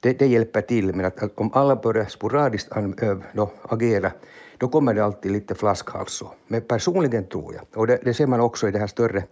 Det, 0.00 0.18
det 0.18 0.26
hjälper 0.26 0.60
till, 0.60 0.94
men 0.94 1.06
att, 1.06 1.22
att 1.22 1.38
om 1.38 1.50
alla 1.54 1.76
börjar 1.76 2.04
sporadiskt 2.04 2.72
an, 2.72 2.94
då, 3.32 3.50
agera 3.62 4.12
då 4.58 4.68
kommer 4.68 4.94
det 4.94 5.04
alltid 5.04 5.32
lite 5.32 5.54
flaskhals. 5.54 6.22
Men 6.46 6.62
personligen 6.62 7.26
tror 7.26 7.54
jag, 7.54 7.80
och 7.80 7.86
det, 7.86 8.00
det 8.04 8.14
ser 8.14 8.26
man 8.26 8.40
också 8.40 8.68
i 8.68 8.70
den 8.70 8.80
här 8.80 8.88
större 8.88 9.24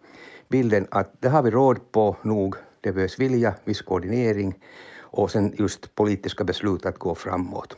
bilden, 0.49 0.87
att 0.91 1.13
det 1.21 1.29
har 1.29 1.43
vi 1.43 1.51
råd 1.51 1.93
på 1.93 2.17
nog. 2.23 2.57
Det 2.81 2.93
behövs 2.93 3.19
vilja, 3.19 3.55
viss 3.65 3.83
koordinering 3.83 4.55
och 5.01 5.31
sen 5.31 5.55
just 5.59 5.95
politiska 5.95 6.45
beslut 6.45 6.87
att 6.87 6.99
gå 6.99 7.15
framåt. 7.15 7.77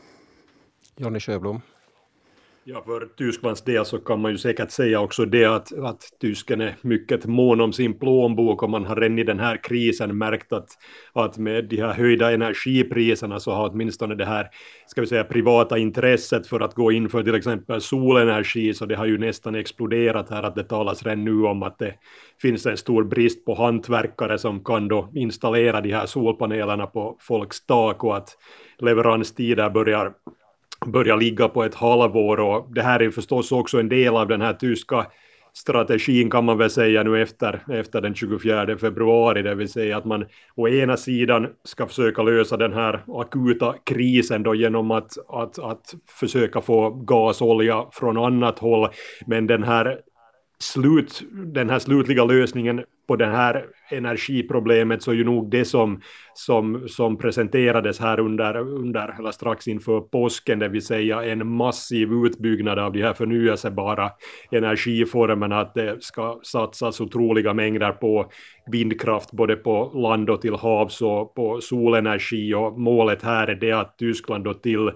Jonny 0.96 1.20
Sjöblom. 1.20 1.60
Ja, 2.70 2.82
för 2.86 3.08
Tysklands 3.16 3.62
del 3.62 3.84
så 3.84 3.98
kan 3.98 4.20
man 4.20 4.30
ju 4.32 4.38
säkert 4.38 4.70
säga 4.70 5.00
också 5.00 5.24
det 5.24 5.44
att, 5.44 5.78
att 5.78 6.02
tysken 6.20 6.60
är 6.60 6.76
mycket 6.82 7.26
mån 7.26 7.60
om 7.60 7.72
sin 7.72 7.98
plånbok 7.98 8.62
och 8.62 8.70
man 8.70 8.84
har 8.84 8.96
redan 8.96 9.18
i 9.18 9.24
den 9.24 9.40
här 9.40 9.62
krisen 9.62 10.18
märkt 10.18 10.52
att, 10.52 10.68
att 11.12 11.38
med 11.38 11.64
de 11.64 11.76
här 11.76 11.92
höjda 11.92 12.32
energipriserna 12.32 13.40
så 13.40 13.52
har 13.52 13.68
åtminstone 13.70 14.14
det 14.14 14.24
här, 14.24 14.48
ska 14.86 15.00
vi 15.00 15.06
säga, 15.06 15.24
privata 15.24 15.78
intresset 15.78 16.46
för 16.46 16.60
att 16.60 16.74
gå 16.74 16.92
in 16.92 17.08
för 17.08 17.22
till 17.22 17.34
exempel 17.34 17.80
solenergi 17.80 18.74
så 18.74 18.86
det 18.86 18.96
har 18.96 19.06
ju 19.06 19.18
nästan 19.18 19.54
exploderat 19.54 20.30
här 20.30 20.42
att 20.42 20.54
det 20.54 20.64
talas 20.64 21.02
redan 21.02 21.24
nu 21.24 21.42
om 21.42 21.62
att 21.62 21.78
det 21.78 21.94
finns 22.42 22.66
en 22.66 22.76
stor 22.76 23.04
brist 23.04 23.44
på 23.44 23.54
hantverkare 23.54 24.38
som 24.38 24.64
kan 24.64 24.88
då 24.88 25.08
installera 25.14 25.80
de 25.80 25.92
här 25.92 26.06
solpanelerna 26.06 26.86
på 26.86 27.16
folks 27.20 27.66
tak 27.66 28.04
och 28.04 28.16
att 28.16 28.36
leveranstider 28.78 29.70
börjar 29.70 30.12
börja 30.86 31.16
ligga 31.16 31.48
på 31.48 31.64
ett 31.64 31.74
halvår 31.74 32.40
och 32.40 32.66
det 32.74 32.82
här 32.82 33.02
är 33.02 33.10
förstås 33.10 33.52
också 33.52 33.80
en 33.80 33.88
del 33.88 34.16
av 34.16 34.28
den 34.28 34.40
här 34.40 34.52
tyska 34.52 35.06
strategin 35.52 36.30
kan 36.30 36.44
man 36.44 36.58
väl 36.58 36.70
säga 36.70 37.02
nu 37.02 37.22
efter, 37.22 37.62
efter 37.72 38.00
den 38.00 38.14
24 38.14 38.78
februari, 38.78 39.42
det 39.42 39.54
vill 39.54 39.68
säga 39.68 39.96
att 39.96 40.04
man 40.04 40.26
å 40.54 40.68
ena 40.68 40.96
sidan 40.96 41.46
ska 41.64 41.86
försöka 41.86 42.22
lösa 42.22 42.56
den 42.56 42.72
här 42.72 43.02
akuta 43.06 43.74
krisen 43.84 44.42
då 44.42 44.54
genom 44.54 44.90
att, 44.90 45.12
att, 45.28 45.58
att 45.58 45.94
försöka 46.20 46.60
få 46.60 46.90
gasolja 46.90 47.86
från 47.92 48.16
annat 48.16 48.58
håll, 48.58 48.88
men 49.26 49.46
den 49.46 49.62
här 49.62 50.00
slut, 50.60 51.22
den 51.30 51.70
här 51.70 51.78
slutliga 51.78 52.24
lösningen 52.24 52.84
på 53.08 53.16
det 53.16 53.26
här 53.26 53.66
energiproblemet 53.90 55.02
så 55.02 55.10
är 55.10 55.14
ju 55.14 55.24
nog 55.24 55.50
det 55.50 55.64
som, 55.64 56.00
som, 56.34 56.88
som 56.88 57.18
presenterades 57.18 58.00
här 58.00 58.20
under, 58.20 58.56
under, 58.56 59.14
eller 59.18 59.30
strax 59.30 59.68
inför 59.68 60.00
påsken, 60.00 60.58
det 60.58 60.68
vill 60.68 60.86
säga 60.86 61.24
en 61.24 61.46
massiv 61.46 62.12
utbyggnad 62.12 62.78
av 62.78 62.92
de 62.92 63.02
här 63.02 63.14
förnyelsebara 63.14 64.10
energiformerna, 64.50 65.60
att 65.60 65.74
det 65.74 66.02
ska 66.04 66.40
satsas 66.42 67.00
otroliga 67.00 67.54
mängder 67.54 67.92
på 67.92 68.30
vindkraft 68.66 69.32
både 69.32 69.56
på 69.56 69.92
land 69.94 70.30
och 70.30 70.40
till 70.40 70.54
havs 70.54 71.02
och 71.02 71.34
på 71.34 71.60
solenergi. 71.60 72.54
Och 72.54 72.80
målet 72.80 73.22
här 73.22 73.46
är 73.46 73.54
det 73.54 73.72
att 73.72 73.98
Tyskland 73.98 74.44
då 74.44 74.54
till 74.54 74.90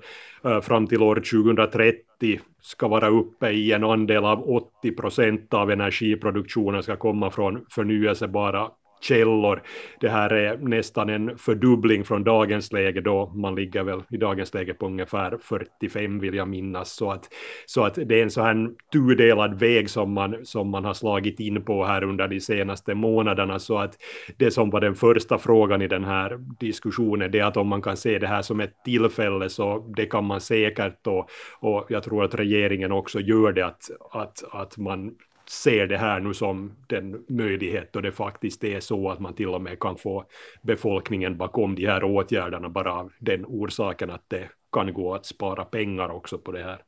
eh, 0.45 0.61
fram 0.61 0.87
till 0.87 1.03
år 1.03 1.15
2030 1.15 2.12
ska 2.61 2.89
vara 2.89 3.09
uppe 3.09 3.51
i 3.51 3.73
en 3.73 3.85
andel 3.85 4.25
av 4.25 4.51
80 4.51 4.93
procent 4.93 5.55
av 5.55 5.71
energiproduktionen 5.71 6.83
ska 6.83 6.97
komma 6.97 7.31
från 7.31 7.67
förnyelsebara 7.71 8.71
källor. 9.03 9.63
Det 10.01 10.09
här 10.09 10.33
är 10.33 10.57
nästan 10.57 11.09
en 11.09 11.39
fördubbling 11.39 12.05
från 12.05 12.25
dagens 12.25 12.73
läge 12.73 13.01
då 13.01 13.33
man 13.35 13.55
ligger 13.55 13.83
väl 13.83 14.03
i 14.11 14.17
dagens 14.17 14.55
läge 14.55 14.75
på 14.75 14.87
ungefär 14.87 15.39
45 15.43 16.19
vill 16.19 16.35
jag 16.35 16.49
minnas. 16.49 16.93
Så 16.93 17.11
att, 17.11 17.29
så 17.67 17.85
att 17.85 17.95
det 17.95 18.19
är 18.19 18.23
en 18.23 18.31
så 18.31 18.43
här 18.43 18.69
tudelad 18.93 19.61
väg 19.61 19.91
som 19.91 20.13
man, 20.13 20.37
som 20.43 20.69
man 20.69 20.85
har 20.85 20.95
slagit 20.95 21.41
in 21.41 21.65
på 21.65 21.85
här 21.85 22.05
under 22.05 22.29
de 22.29 22.41
senaste 22.41 22.95
månaderna. 22.95 23.59
Så 23.59 23.79
att 23.79 23.97
det 24.37 24.51
som 24.51 24.71
var 24.71 24.81
den 24.81 24.95
första 24.95 25.39
frågan 25.39 25.83
i 25.83 25.89
den 25.89 26.05
här 26.05 26.39
diskussionen 26.61 27.31
det 27.31 27.39
är 27.39 27.45
att 27.45 27.57
om 27.57 27.69
man 27.69 27.83
kan 27.83 27.97
se 27.97 28.19
det 28.19 28.27
här 28.27 28.43
som 28.43 28.61
ett 28.61 28.85
tillfälle 28.85 29.49
så 29.49 29.93
det 29.97 30.07
kan 30.07 30.25
man 30.25 30.41
säkert 30.41 31.07
och, 31.07 31.31
och 31.61 31.87
jag 31.89 32.03
tror 32.03 32.25
att 32.25 32.35
regeringen 32.35 32.93
också 32.93 33.21
gör 33.21 33.53
det 33.53 33.67
att, 33.67 33.91
att, 34.11 34.45
att 34.53 34.79
man 34.79 35.15
ser 35.53 35.87
det 35.87 35.97
här 35.97 36.21
nu 36.21 36.35
som 36.35 36.73
den 36.87 37.25
möjlighet 37.29 37.97
och 37.97 38.03
det 38.03 38.13
faktiskt 38.13 38.65
är 38.65 38.81
så 38.81 39.11
att 39.11 39.21
man 39.21 39.35
till 39.35 39.49
och 39.49 39.63
med 39.63 39.81
kan 39.81 39.97
få 39.97 40.25
befolkningen 40.63 41.37
bakom 41.37 41.75
de 41.75 41.87
här 41.87 42.05
åtgärderna 42.05 42.69
bara 42.69 42.93
av 42.95 43.13
den 43.19 43.45
orsaken 43.47 44.11
att 44.11 44.25
det 44.29 44.49
kan 44.73 44.93
gå 44.93 45.15
att 45.15 45.27
spara 45.27 45.65
pengar 45.65 46.11
också 46.11 46.39
på 46.39 46.53
det 46.53 46.63
här. 46.63 46.79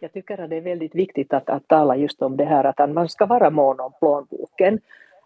Jag 0.00 0.12
tycker 0.12 0.40
att 0.40 0.50
det 0.50 0.56
är 0.56 0.60
väldigt 0.60 0.94
viktigt 0.94 1.32
att, 1.32 1.50
att 1.50 1.68
tala 1.68 1.96
just 1.96 2.22
om 2.22 2.36
det 2.36 2.44
här 2.44 2.64
att 2.64 2.90
man 2.90 3.08
ska 3.08 3.26
vara 3.26 3.50
mån 3.50 3.80
om 3.80 3.92
plånboken. 3.98 4.74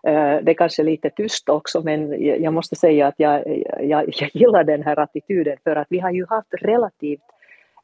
Eh, 0.07 0.39
det 0.43 0.51
är 0.51 0.55
kanske 0.55 0.83
lite 0.83 1.11
tyst 1.11 1.49
också, 1.49 1.83
men 1.83 2.25
jag 2.43 2.53
måste 2.53 2.77
säga 2.77 3.07
att 3.07 3.15
jag, 3.17 3.65
jag, 3.81 4.05
jag 4.21 4.31
gillar 4.35 4.65
den 4.65 4.83
här 4.83 4.99
attityden 4.99 5.57
för 5.65 5.77
att 5.77 5.87
vi 5.91 5.99
har 5.99 6.11
ju 6.11 6.27
haft 6.27 6.55
relativt 6.55 7.34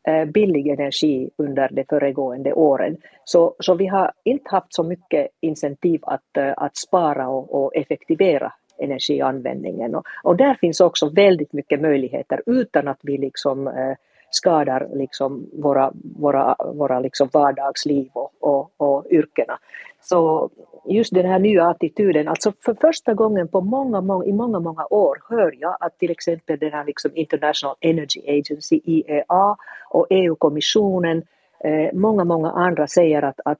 Eh, 0.09 0.25
billig 0.25 0.69
energi 0.69 1.31
under 1.37 1.69
de 1.73 1.85
föregående 1.85 2.53
åren. 2.53 2.97
Så, 3.25 3.55
så 3.59 3.75
vi 3.75 3.87
har 3.87 4.13
inte 4.25 4.51
haft 4.51 4.75
så 4.75 4.83
mycket 4.83 5.29
incentiv 5.41 6.01
att, 6.03 6.37
eh, 6.37 6.53
att 6.57 6.77
spara 6.77 7.29
och, 7.29 7.65
och 7.65 7.77
effektivera 7.77 8.53
energianvändningen. 8.79 9.95
Och, 9.95 10.05
och, 10.23 10.37
där 10.37 10.55
finns 10.55 10.81
också 10.81 11.09
väldigt 11.09 11.53
mycket 11.53 11.81
möjligheter 11.81 12.43
utan 12.47 12.89
att 12.89 12.99
vi 13.03 13.19
liksom 13.19 13.69
eh, 13.69 13.95
skadar 14.31 14.89
liksom 14.95 15.47
våra, 15.53 15.93
våra, 16.17 16.57
våra 16.75 17.01
liksom 17.01 17.29
vardagsliv 17.33 18.11
och, 18.13 18.33
och, 18.41 18.71
och 18.77 19.07
yrkena. 19.11 19.59
Så 20.01 20.51
just 20.85 21.15
den 21.15 21.27
här 21.27 21.39
nya 21.39 21.69
attityden, 21.69 22.29
alltså 22.29 22.53
för 22.65 22.75
första 22.75 23.15
gången 23.15 23.49
på 23.49 23.61
många, 23.61 24.01
många, 24.01 24.25
i 24.25 24.33
många, 24.33 24.61
många 24.61 24.87
år 24.91 25.19
hör 25.29 25.55
jag 25.61 25.77
att 25.81 25.99
till 25.99 26.11
exempel 26.11 26.59
den 26.59 26.73
här 26.73 26.85
liksom 26.85 27.11
International 27.15 27.77
Energy 27.81 28.21
Agency, 28.29 28.81
IEA, 28.85 29.57
och 29.91 30.07
EU-kommissionen, 30.11 31.23
eh, 31.65 31.93
många, 31.93 32.25
många 32.25 32.51
andra 32.51 32.87
säger 32.87 33.23
att, 33.23 33.41
att, 33.45 33.59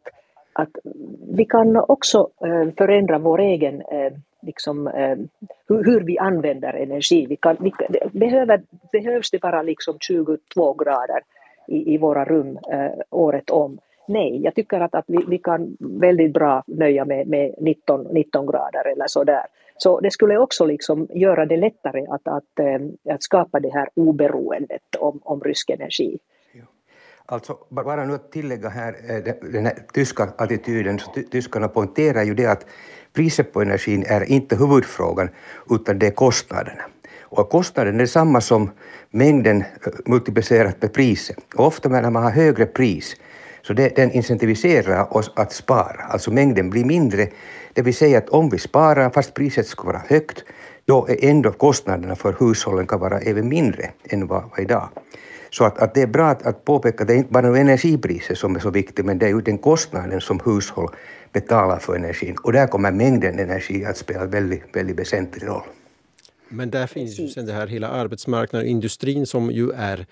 att 0.61 0.79
vi 1.37 1.45
kan 1.45 1.77
också 1.77 2.29
eh, 2.45 2.75
förändra 2.79 3.19
vår 3.19 3.41
egen 3.41 3.81
eh, 3.81 4.13
liksom, 4.43 4.87
eh, 4.87 5.17
hur, 5.69 5.85
hur, 5.85 6.01
vi 6.01 6.19
använder 6.19 6.73
energi. 6.73 7.27
Vi 7.27 7.37
kan, 7.37 7.57
vi, 7.61 7.73
behöver, 8.13 8.63
behövs 8.93 9.31
det 9.31 9.41
bara 9.41 9.63
liksom 9.63 9.97
22 10.01 10.73
grader 10.73 11.21
i, 11.69 11.95
i 11.95 11.99
våra 11.99 12.25
rum 12.25 12.59
eh, 12.73 12.91
året 13.11 13.51
om? 13.51 13.79
Nej, 14.09 14.41
jag 14.43 14.55
tycker 14.55 14.81
att, 14.81 14.95
att 14.95 15.05
vi, 15.07 15.19
vi 15.29 15.39
kan 15.39 15.77
väldigt 15.79 16.33
bra 16.33 16.63
nöja 16.67 17.05
med, 17.05 17.27
med 17.27 17.55
19, 17.59 18.07
19 18.11 18.47
grader 18.47 18.93
eller 18.93 19.07
så 19.07 19.25
där. 19.25 19.47
Så 19.77 20.01
det 20.01 20.11
skulle 20.11 20.39
också 20.39 20.65
liksom 20.65 21.07
göra 21.11 21.47
det 21.47 21.57
lättare 21.57 22.07
att, 22.07 22.29
att, 22.29 22.61
att 23.15 23.23
skapa 23.23 23.61
det 23.61 23.73
här 23.73 23.89
oberoendet 23.95 24.97
om, 24.99 25.21
om 25.25 25.41
rysk 25.41 25.71
energi. 25.71 26.19
Alltså, 27.33 27.59
bara 27.69 28.05
nu 28.05 28.15
att 28.15 28.33
tillägga 28.33 28.69
här 28.69 28.97
eh, 29.09 29.35
den 29.53 29.67
här 29.67 29.75
tyska 29.93 30.29
attityden, 30.37 30.99
så 30.99 31.11
tyskarna 31.31 31.69
poängterar 31.69 32.23
ju 32.23 32.35
det 32.35 32.47
att 32.47 32.67
priset 33.13 33.53
på 33.53 33.63
energin 33.63 34.05
är 34.07 34.25
inte 34.25 34.57
huvudfrågan, 34.57 35.29
utan 35.71 35.99
det 35.99 36.07
är 36.07 36.11
kostnaderna. 36.11 36.83
Och 37.21 37.51
kostnaden 37.51 37.95
är 37.95 37.99
detsamma 37.99 38.41
som 38.41 38.71
mängden 39.11 39.61
eh, 39.61 39.93
multiplicerat 40.07 40.83
med 40.83 40.93
priset. 40.93 41.39
Och 41.55 41.67
ofta 41.67 41.89
när 41.89 42.11
man 42.11 42.23
har 42.23 42.31
högre 42.31 42.67
pris, 42.67 43.17
så 43.63 43.73
det, 43.73 43.97
den 43.97 44.13
incentiviserar 44.13 45.17
oss 45.17 45.33
att 45.37 45.53
spara, 45.53 46.03
alltså 46.03 46.31
mängden 46.31 46.71
blir 46.71 46.85
mindre. 46.85 47.29
Det 47.75 47.83
vill 47.83 47.95
säga 47.95 48.19
att 48.19 48.29
om 48.29 48.51
vi 48.51 48.59
sparar, 48.59 49.11
fast 49.11 49.35
priset 49.35 49.67
ska 49.67 49.87
vara 49.87 50.03
högt, 50.09 50.45
då 50.85 51.07
är 51.09 51.25
ändå 51.25 51.53
kostnaderna 51.53 52.17
för 52.17 52.37
hushållen 52.41 52.87
kan 52.87 53.01
vara 53.01 53.19
även 53.19 53.49
mindre 53.49 53.91
än 54.05 54.27
vad, 54.27 54.43
vad 54.51 54.61
idag. 54.61 54.89
Så 55.51 55.65
att, 55.65 55.79
att 55.79 55.95
det 55.95 56.03
är 56.03 56.07
bra 56.07 56.27
att, 56.27 56.47
att 56.47 56.65
påpeka 56.65 57.03
att 57.03 57.09
det 57.09 57.15
är 57.15 57.19
inte 57.19 57.33
bara 57.33 57.59
energipriset 57.59 58.39
som 58.39 58.57
är 58.57 58.61
så 58.61 58.71
viktigt, 58.71 59.05
men 59.05 59.19
det 59.19 59.27
är 59.27 59.31
ju 59.31 59.41
den 59.41 59.59
kostnaden 59.59 60.21
som 60.21 60.41
hushåll 60.45 60.89
betalar 61.33 61.79
för 61.79 61.97
energin. 61.97 62.37
Och 62.43 62.53
där 62.53 62.67
kommer 62.67 62.93
mängden 62.93 63.39
energi 63.39 63.85
att 63.85 63.97
spela 63.97 64.21
en 64.21 64.31
väldigt, 64.31 64.77
väldigt 64.77 64.99
väsentlig 64.99 65.47
roll. 65.47 65.63
Men 66.49 66.71
där 66.71 66.87
finns 66.87 67.21
ju 67.21 67.29
sen 67.29 67.47
det 67.47 67.53
här 67.53 67.67
hela 67.67 67.89
arbetsmarknaden, 67.89 68.67
och 68.67 68.71
industrin 68.71 69.27
som 69.27 69.51
ju 69.51 69.71
är 69.71 70.07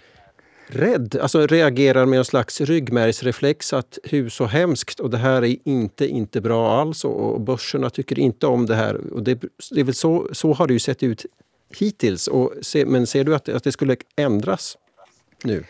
rädd, 0.66 1.18
alltså 1.22 1.46
reagerar 1.46 2.07
med 2.07 2.18
en 2.18 2.24
slags 2.24 2.61
ryggmärgsreflex 2.61 3.72
att 3.72 3.98
hus 4.05 4.35
så 4.35 4.44
hemskt 4.44 5.01
och 5.01 5.11
det 5.11 5.18
här 5.18 5.44
är 5.44 5.57
inte, 5.64 6.07
inte 6.07 6.40
bra 6.40 6.81
alls 6.81 7.05
och 7.05 7.40
börserna 7.40 7.90
tycker 7.90 8.18
inte 8.18 8.46
om 8.46 8.66
det 8.66 8.74
här. 8.74 9.12
Och 9.12 9.22
det, 9.22 9.40
det 9.70 9.81
är 9.81 9.85
väl 9.85 9.94
så, 9.94 10.29
så 10.33 10.53
har 10.53 10.66
det 10.66 10.72
ju 10.72 10.79
sett 10.79 11.03
ut 11.03 11.27
hittills. 11.79 12.27
Och 12.29 12.53
se, 12.62 12.87
men 12.87 13.07
ser 13.07 13.24
du 13.24 13.35
att, 13.35 13.48
att 13.48 13.64
det 13.64 13.72
skulle 13.72 13.96
ändras 14.16 14.77
nu? 15.44 15.64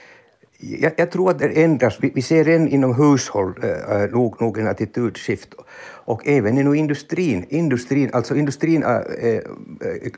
Jag, 0.61 0.93
jag, 0.97 1.11
tror 1.11 1.31
att 1.31 1.39
det 1.39 1.63
ändras. 1.65 1.99
Vi, 2.01 2.13
vi 2.15 2.23
ser 2.23 2.49
en 2.49 2.69
inom 2.69 2.95
hushåll 2.95 3.55
äh, 3.63 4.11
nog, 4.11 4.41
nog 4.41 4.59
en 4.59 4.67
attitydskift 4.67 5.55
och 6.05 6.27
även 6.27 6.59
inom 6.59 6.75
industrin. 6.75 7.47
Industrin, 7.49 8.11
alltså 8.13 8.37
industrin 8.37 8.83
är, 8.83 9.01
äh, 9.27 9.41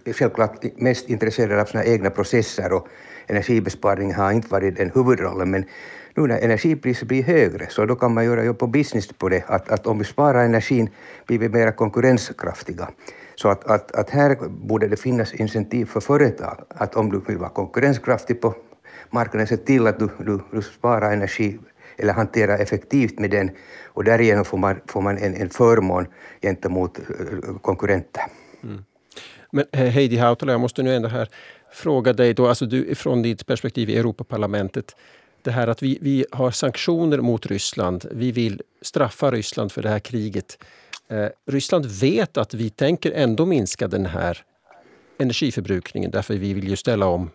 är 0.05 0.13
självklart 0.13 0.65
mest 0.77 1.11
intresserad 1.11 1.59
av 1.61 1.65
sina 1.65 1.85
egna 1.85 2.11
processer 2.11 2.73
och 2.73 2.89
energibesparing 3.27 4.15
har 4.15 4.33
inte 4.33 4.49
varit 4.49 4.77
den 4.77 4.91
huvudrollen 4.95 5.51
men 5.51 5.65
nu 6.15 6.27
när 6.27 6.39
energipriset 6.39 7.09
blir 7.09 7.23
högre, 7.23 7.67
så 7.71 7.87
då 7.87 7.95
kan 7.97 8.15
man 8.15 8.25
göra 8.25 8.45
jobb 8.45 8.59
på 8.59 8.67
business 8.67 9.09
på 9.09 9.29
det, 9.29 9.45
att, 9.47 9.69
att 9.69 9.87
om 9.87 9.99
vi 9.99 10.05
sparar 10.05 10.45
energin 10.45 10.91
blir 11.27 11.39
vi 11.39 11.49
mer 11.49 11.73
konkurrenskraftiga. 11.73 12.89
Så 13.35 13.49
att, 13.49 13.65
att, 13.65 13.93
att 13.93 14.11
här 14.11 14.37
borde 14.49 14.89
det 14.89 14.97
finnas 14.97 15.35
incentiv 15.35 15.87
för 15.87 16.01
företag, 16.01 16.65
att 16.69 16.97
om 16.97 17.11
du 17.11 17.21
vill 17.27 17.39
vara 17.39 17.51
konkurrenskraftig 17.51 18.41
på 18.41 18.55
marknaden, 19.11 19.47
sett 19.47 19.67
till 19.67 19.87
att 19.87 19.99
du, 19.99 20.09
du, 20.19 20.41
du 20.53 20.63
sparar 20.63 21.13
energi 21.13 21.59
eller 21.97 22.13
hanterar 22.13 22.59
effektivt 22.59 23.19
med 23.19 23.31
den 23.31 23.51
och 23.87 24.05
därigenom 24.05 24.45
får 24.45 24.59
man, 24.59 24.81
får 24.87 25.01
man 25.01 25.19
en, 25.19 25.35
en 25.35 25.51
förmån 25.51 26.07
gentemot 26.43 26.99
eh, 26.99 27.05
konkurrenter. 27.63 28.23
Mm. 28.63 28.85
Men 29.53 29.65
eh, 29.73 29.81
Heidi 29.81 30.17
Hautala, 30.17 30.53
jag 30.53 30.61
måste 30.61 30.83
nu 30.83 30.95
ändå 30.95 31.09
här 31.09 31.29
fråga 31.73 32.13
dig 32.13 32.35
då, 32.35 32.49
alltså 32.49 32.67
du 32.67 32.95
från 32.95 33.23
ditt 33.23 33.47
perspektiv 33.47 33.91
i 33.91 33.97
Europaparlamentet. 33.97 34.97
Det 35.43 35.51
här 35.51 35.69
att 35.69 35.83
vi, 35.83 35.99
vi 36.01 36.27
har 36.33 36.51
sanktioner 36.51 37.19
mot 37.19 37.47
Ryssland. 37.47 38.07
Vi 38.13 38.33
vill 38.33 38.63
straffa 38.83 39.31
Ryssland 39.31 39.73
för 39.73 39.83
det 39.83 39.89
här 39.89 39.99
kriget. 39.99 40.59
Eh, 41.09 41.27
Ryssland 41.47 41.87
vet 41.87 42.37
att 42.37 42.55
vi 42.55 42.71
tänker 42.71 43.13
ändå 43.13 43.47
minska 43.47 43.89
den 43.89 44.07
här 44.07 44.39
energiförbrukningen 45.19 46.11
därför 46.11 46.35
vi 46.35 46.55
vill 46.55 46.69
ju 46.69 46.77
ställa 46.77 47.07
om 47.07 47.31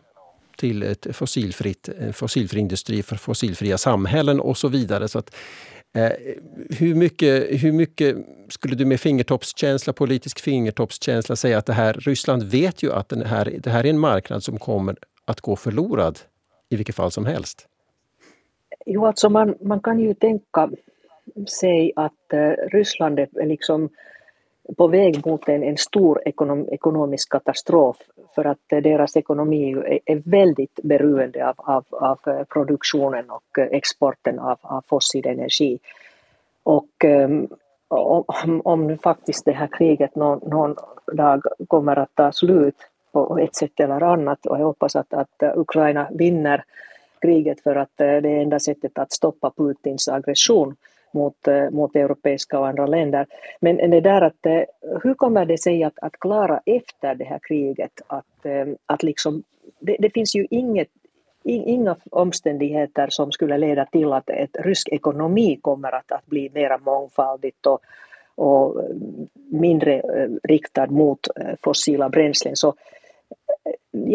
till 0.58 0.84
ett 0.84 1.15
fossilfritt, 1.15 1.89
en 2.00 2.13
fossilfri 2.13 2.60
industri 2.60 3.04
för 3.04 3.15
fossilfria 3.15 3.78
samhällen 3.78 4.39
och 4.39 4.58
så 4.58 4.68
vidare. 4.68 5.08
Så 5.08 5.20
att, 5.20 5.36
eh, 5.96 6.12
hur, 6.80 6.96
mycket, 6.96 7.63
hur 7.63 7.72
mycket 7.72 8.15
skulle 8.50 8.76
du 8.76 8.86
med 8.86 9.00
fingertoppskänsla, 9.00 9.94
politisk 9.94 10.39
fingertoppskänsla 10.39 11.36
säga 11.36 11.58
att 11.58 11.65
det 11.65 11.74
här, 11.74 11.94
Ryssland 11.94 12.44
vet 12.44 12.84
ju 12.84 12.91
att 12.91 13.10
den 13.10 13.26
här, 13.26 13.54
det 13.60 13.70
här 13.70 13.86
är 13.86 13.89
en 13.89 14.00
marknad 14.00 14.44
som 14.44 14.60
kommer 14.60 14.96
att 15.26 15.41
gå 15.41 15.56
förlorad 15.56 16.20
i 16.70 16.76
vilket 16.76 16.96
fall 16.96 17.12
som 17.12 17.26
helst? 17.26 17.68
Jo, 18.86 19.06
alltså 19.06 19.30
man, 19.30 19.56
man 19.62 19.80
kan 19.80 20.00
ju 20.00 20.13
tänka 20.13 20.70
sig 21.62 21.91
att 21.96 22.34
eh, 22.34 22.70
Ryssland 22.72 23.20
är 23.20 23.48
liksom 23.48 23.89
på 24.78 24.88
väg 24.88 25.25
mot 25.25 25.49
en, 25.49 25.63
en 25.63 25.78
stor 25.78 26.21
ekonom, 26.25 26.69
ekonomisk 26.69 27.30
katastrof 27.32 27.97
för 28.36 28.45
att 28.45 28.60
deras 28.69 29.17
ekonomi 29.17 29.71
är, 29.71 29.99
är 30.06 30.21
väldigt 30.25 30.80
beroende 30.84 31.47
av, 31.47 31.56
av, 31.58 31.86
av, 31.91 32.19
eh, 32.34 32.43
produktionen 32.43 33.30
och 33.30 33.60
eh, 33.60 33.67
exporten 33.71 34.39
av, 34.39 34.58
av 34.62 34.82
fossil 34.88 35.28
energi. 35.28 35.80
Och 36.63 37.04
um, 37.04 37.47
om, 37.88 38.62
om 38.63 38.88
nu 38.88 38.97
faktiskt 38.97 39.45
det 39.45 39.51
här 39.51 39.67
kriget 39.67 40.15
någon, 40.15 40.49
någon 40.49 40.75
dag 41.13 41.43
kommer 41.67 41.99
att 41.99 42.15
ta 42.15 42.32
slut 42.32 42.75
på 43.12 43.38
ett 43.39 43.56
sätt 43.56 43.80
eller 43.80 44.04
annat 44.04 44.45
och 44.45 44.60
jag 44.60 44.65
hoppas 44.65 44.95
att, 44.95 45.13
att 45.13 45.43
eh, 45.43 45.58
Ukraina 45.58 46.08
vinner 46.12 46.63
kriget 47.21 47.62
för 47.62 47.75
att 47.75 47.91
det 47.97 48.06
är 48.06 48.25
enda 48.25 48.60
sättet 48.60 48.99
att 48.99 49.12
stoppa 49.12 49.51
Putins 49.58 50.08
aggression 50.08 50.75
mot, 51.15 51.47
eh, 51.47 51.69
mot 51.69 51.95
europeiska 51.95 52.60
och 52.60 52.67
andra 52.67 52.86
länder. 52.86 53.25
Men 53.60 53.89
det 53.91 54.01
där 54.01 54.21
att 54.21 54.45
eh, 54.45 54.62
hur 55.04 55.13
kommer 55.13 55.45
det 55.45 55.58
sig 55.58 55.84
att, 55.84 55.99
att 56.01 56.19
klara 56.19 56.62
efter 56.65 57.15
det 57.15 57.25
här 57.25 57.39
kriget 57.47 58.01
att, 58.08 58.45
eh, 58.45 58.67
att 58.86 59.04
liksom, 59.04 59.43
det, 59.80 59.97
det 59.99 60.10
finns 60.10 60.36
ju 60.36 60.47
inget 60.49 60.88
inga 61.47 61.95
omständigheter 62.12 63.08
som 63.10 63.32
skulle 63.32 63.58
leda 63.58 63.86
till 63.86 64.13
att 64.13 64.30
ett 64.30 64.56
rysk 64.60 64.89
ekonomi 64.89 65.60
kommer 65.62 65.95
att, 65.95 66.12
att 66.12 66.25
bli 66.25 66.49
mer 66.54 66.78
mångfaldigt 66.86 67.65
och, 67.65 67.80
och 68.36 68.82
mindre 69.51 70.01
riktad 70.43 70.88
mot 70.88 71.19
fossila 71.63 72.10
bränslen. 72.10 72.56
Så 72.56 72.73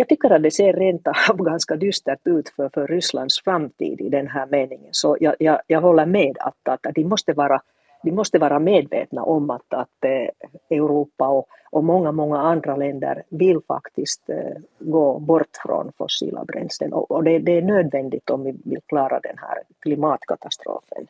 jag 0.01 0.09
tycker 0.09 0.31
att 0.31 0.43
det 0.43 0.51
ser 0.51 0.73
rent 0.73 1.07
av 1.07 1.37
ganska 1.45 1.77
dystert 1.77 2.21
ut 2.25 2.49
för, 2.49 2.69
för 2.69 2.87
Rysslands 2.87 3.43
framtid 3.45 4.01
i 4.01 4.09
den 4.09 4.27
här 4.27 4.47
meningen. 4.47 4.89
Så 4.91 5.17
jag, 5.21 5.35
jag, 5.39 5.61
jag 5.67 5.81
håller 5.81 6.07
med 6.07 6.37
att, 6.41 6.69
att, 6.69 6.87
att 6.87 6.95
de, 6.95 7.05
måste 7.05 7.33
vara, 7.33 7.61
de 8.03 8.13
måste 8.13 8.39
vara 8.39 8.59
medvetna 8.59 9.23
om 9.23 9.51
att, 9.51 9.75
att 9.75 10.05
eh, 10.05 10.77
Europa 10.79 11.29
och, 11.29 11.47
och 11.71 11.85
många, 11.85 12.13
många 12.13 12.39
andra 12.39 12.77
länder 12.77 13.23
vill 13.29 13.61
faktiskt 13.69 14.31
eh, 14.31 14.57
gå 14.79 15.19
bort 15.19 15.57
från 15.67 15.93
fossila 15.99 16.45
bränslen. 16.45 16.93
Och, 16.93 17.11
och 17.11 17.25
det, 17.25 17.39
det 17.39 17.59
är 17.59 17.63
nödvändigt 17.63 18.31
om 18.31 18.45
vi 18.45 18.53
vill 18.65 18.81
klara 18.87 19.21
den 19.21 19.39
här 19.39 19.59
klimatkatastrofen. 19.81 21.07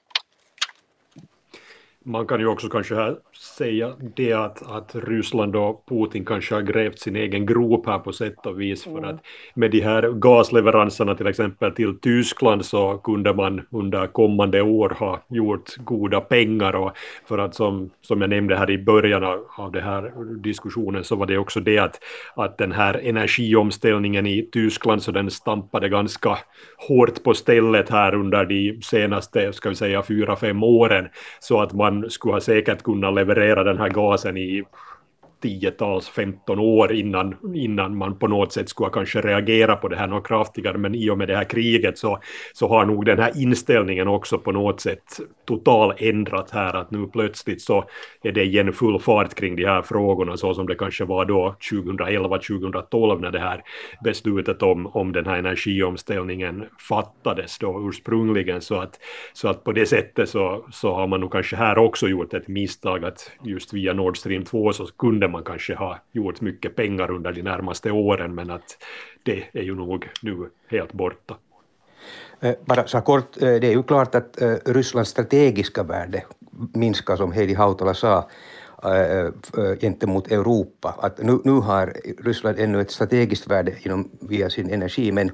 Man 2.05 2.27
kan 2.27 2.41
ju 2.41 2.47
också 2.47 2.69
kanske 2.69 2.95
här 2.95 3.17
säga 3.59 3.93
det 4.17 4.33
att, 4.33 4.71
att 4.71 4.95
Ryssland 4.95 5.57
och 5.57 5.87
Putin 5.89 6.25
kanske 6.25 6.55
har 6.55 6.63
grävt 6.63 6.99
sin 6.99 7.17
egen 7.17 7.47
grop 7.47 7.87
här 7.87 7.99
på 7.99 8.13
sätt 8.13 8.47
och 8.47 8.61
vis 8.61 8.85
för 8.85 9.03
att 9.03 9.21
med 9.55 9.71
de 9.71 9.81
här 9.81 10.03
gasleveranserna 10.13 11.15
till 11.15 11.27
exempel 11.27 11.73
till 11.73 11.99
Tyskland 12.01 12.65
så 12.65 12.99
kunde 12.99 13.35
man 13.35 13.67
under 13.71 14.07
kommande 14.07 14.63
år 14.63 14.91
ha 14.99 15.23
gjort 15.29 15.77
goda 15.77 16.21
pengar 16.21 16.75
och 16.75 16.93
för 17.29 17.39
att 17.39 17.55
som, 17.55 17.91
som 18.01 18.21
jag 18.21 18.31
nämnde 18.31 18.57
här 18.57 18.71
i 18.71 18.79
början 18.79 19.25
av 19.57 19.73
den 19.73 19.83
här 19.83 20.13
diskussionen 20.43 21.05
så 21.05 21.17
var 21.17 21.27
det 21.27 21.39
också 21.39 21.61
det 21.61 21.79
att, 21.79 22.01
att 22.35 22.59
den 22.59 22.73
här 22.73 22.95
energiomställningen 22.95 24.27
i 24.27 24.49
Tyskland 24.53 25.03
så 25.03 25.13
den 25.13 25.31
stampade 25.31 25.89
ganska 25.89 26.39
hårt 26.89 27.23
på 27.23 27.35
stället 27.35 27.91
här 27.91 28.15
under 28.15 28.45
de 28.45 28.81
senaste, 28.83 29.53
ska 29.53 29.69
vi 29.69 29.75
säga, 29.75 30.03
fyra, 30.03 30.37
fem 30.37 30.63
åren. 30.63 31.09
Så 31.41 31.61
att 31.61 31.73
man 31.73 31.90
skulle 32.11 32.35
ha 32.35 32.41
säkert 32.41 32.83
kunnat 32.83 33.15
leverera 33.15 33.65
den 33.65 33.79
här 33.79 33.89
gasen 33.89 34.37
i 34.37 34.65
tiotals, 35.41 36.09
15 36.09 36.59
år 36.59 36.93
innan, 36.93 37.37
innan 37.55 37.97
man 37.97 38.19
på 38.19 38.29
något 38.29 38.53
sätt 38.53 38.69
skulle 38.69 38.91
kanske 38.91 39.21
reagera 39.21 39.77
på 39.77 39.89
det 39.89 39.97
här 39.97 40.07
något 40.07 40.27
kraftigare. 40.27 40.79
Men 40.79 40.95
i 40.95 41.11
och 41.11 41.19
med 41.19 41.29
det 41.29 41.37
här 41.37 41.45
kriget 41.45 41.99
så, 41.99 42.19
så 42.53 42.69
har 42.69 42.87
nog 42.87 43.05
den 43.05 43.19
här 43.19 43.43
inställningen 43.43 44.09
också 44.09 44.39
på 44.39 44.53
något 44.53 44.81
sätt 44.81 45.21
total 45.47 45.95
ändrat 45.99 46.51
här. 46.51 46.77
Att 46.77 46.91
nu 46.91 47.07
plötsligt 47.07 47.63
så 47.63 47.85
är 48.23 48.33
det 48.33 48.45
igen 48.45 48.73
full 48.73 49.01
fart 49.01 49.35
kring 49.35 49.57
de 49.57 49.65
här 49.65 49.83
frågorna 49.83 50.37
så 50.37 50.55
som 50.55 50.67
det 50.67 50.75
kanske 50.75 51.05
var 51.05 51.25
då 51.25 51.57
2011-2012 51.73 53.21
när 53.21 53.31
det 53.31 53.39
här 53.39 53.63
beslutet 54.05 54.63
om, 54.63 54.87
om 54.87 55.13
den 55.13 55.27
här 55.27 55.37
energiomställningen 55.37 56.65
fattades 56.89 57.59
då 57.59 57.89
ursprungligen. 57.89 58.61
Så 58.61 58.81
att, 58.81 58.99
så 59.33 59.49
att 59.49 59.65
på 59.65 59.73
det 59.73 59.87
sättet 59.87 60.29
så, 60.29 60.67
så 60.73 60.95
har 60.95 61.07
man 61.07 61.21
nog 61.21 61.33
kanske 61.33 61.57
här 61.57 61.79
också 61.79 62.09
gjort 62.09 62.35
ett 62.35 62.49
misstag 62.49 63.05
att 63.05 63.31
just 63.45 63.75
via 63.75 63.93
Nord 63.93 64.19
Stream 64.19 64.45
2 64.45 64.73
så 64.73 64.87
kunde 64.87 65.29
man 65.31 65.45
kanske 65.45 65.75
har 65.75 65.99
gjort 66.13 66.41
mycket 66.41 66.77
pengar 66.77 67.11
under 67.11 67.33
de 67.33 67.43
närmaste 67.43 67.91
åren 67.91 68.35
men 68.35 68.51
att 68.51 68.77
det 69.23 69.45
är 69.53 69.63
ju 69.63 69.75
nog 69.75 70.09
nu 70.23 70.51
helt 70.69 70.93
borta. 70.93 71.37
Eh, 72.41 72.55
bara 72.65 72.87
så 72.87 73.01
kort, 73.01 73.43
eh, 73.43 73.55
det 73.61 73.67
är 73.67 73.73
ju 73.73 73.83
klart 73.83 74.15
att 74.15 74.43
eh, 74.43 74.55
Rysslands 74.65 75.11
strategiska 75.11 75.83
värde 75.83 76.23
minskar 76.75 77.17
som 77.17 77.33
Heidi 77.33 77.55
Hautala 77.55 77.95
sa 77.95 78.29
gentemot 79.81 80.33
Europa. 80.33 80.95
Att 80.99 81.19
nu, 81.19 81.41
nu 81.45 81.53
har 81.53 81.97
Ryssland 82.25 82.59
ännu 82.59 82.81
ett 82.81 82.91
strategiskt 82.91 83.51
värde 83.51 83.75
inom, 83.83 84.11
via 84.21 84.51
sin 84.51 84.71
energi 84.71 85.13
men 85.13 85.31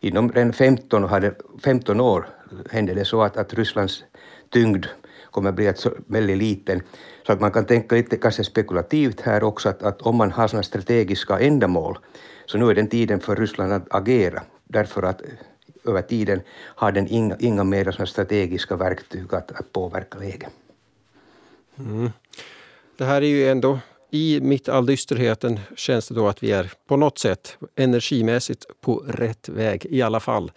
inom 0.00 0.32
redan 0.32 0.52
15, 0.52 1.04
hade, 1.04 1.34
15 1.64 2.00
år 2.00 2.26
hände 2.70 2.94
det 2.94 3.04
så 3.04 3.22
att, 3.22 3.36
att 3.36 3.54
Rysslands 3.54 4.04
tyngd 4.50 4.86
kommer 5.30 5.52
bli 5.52 5.68
att 5.68 5.78
så 5.78 5.90
väldigt 6.06 6.38
liten. 6.38 6.82
Så 7.26 7.32
att 7.32 7.40
man 7.40 7.52
kan 7.52 7.64
tänka 7.64 7.94
lite 7.94 8.16
kanske 8.16 8.44
spekulativt 8.44 9.20
här 9.20 9.44
också 9.44 9.68
att, 9.68 9.82
att 9.82 10.02
om 10.02 10.16
man 10.16 10.32
har 10.32 10.48
sådana 10.48 10.62
strategiska 10.62 11.38
ändamål 11.38 11.98
så 12.46 12.58
nu 12.58 12.70
är 12.70 12.74
den 12.74 12.88
tiden 12.88 13.20
för 13.20 13.36
Ryssland 13.36 13.72
att 13.72 13.86
agera 13.94 14.42
därför 14.64 15.02
att 15.02 15.22
eh, 15.22 15.28
över 15.84 16.02
tiden 16.02 16.40
har 16.50 16.92
den 16.92 17.08
inga, 17.08 17.36
inga 17.38 17.64
mer 17.64 17.84
sådana 17.84 18.06
strategiska 18.06 18.76
verktyg 18.76 19.34
att, 19.34 19.52
att 19.52 19.72
påverka 19.72 20.18
läget. 20.18 20.50
Mm. 21.78 22.10
Det 22.96 23.04
här 23.04 23.22
är 23.22 23.26
ju 23.26 23.48
ändå 23.48 23.78
i 24.10 24.40
mitt 24.40 24.68
all 24.68 24.86
dysterheten 24.86 25.60
känns 25.76 26.08
det 26.08 26.14
då 26.14 26.28
att 26.28 26.42
vi 26.42 26.52
är 26.52 26.72
på 26.86 26.96
något 26.96 27.18
sätt 27.18 27.56
energimässigt 27.76 28.66
på 28.80 29.04
rätt 29.08 29.48
väg 29.48 29.86
i 29.90 30.02
alla 30.02 30.20
fall. 30.20 30.52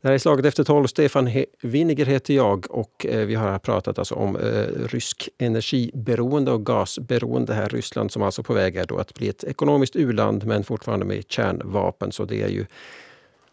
Det 0.00 0.08
här 0.08 0.14
är 0.14 0.18
Slaget 0.18 0.44
efter 0.44 0.64
tolv. 0.64 0.86
Stefan 0.86 1.30
Winiger 1.62 2.06
heter 2.06 2.34
jag 2.34 2.66
och 2.70 3.06
eh, 3.06 3.26
vi 3.26 3.34
har 3.34 3.58
pratat 3.58 3.98
alltså 3.98 4.14
om 4.14 4.36
eh, 4.36 4.64
rysk 4.88 5.28
energiberoende 5.38 6.50
och 6.50 6.66
gasberoende 6.66 7.54
här. 7.54 7.68
Ryssland 7.68 8.12
som 8.12 8.22
alltså 8.22 8.42
på 8.42 8.54
väg 8.54 8.76
är 8.76 8.86
då 8.86 8.98
att 8.98 9.14
bli 9.14 9.28
ett 9.28 9.44
ekonomiskt 9.44 9.96
uland 9.96 10.44
men 10.44 10.64
fortfarande 10.64 11.06
med 11.06 11.24
kärnvapen. 11.28 12.12
Så 12.12 12.24
det 12.24 12.42
är 12.42 12.48
ju 12.48 12.66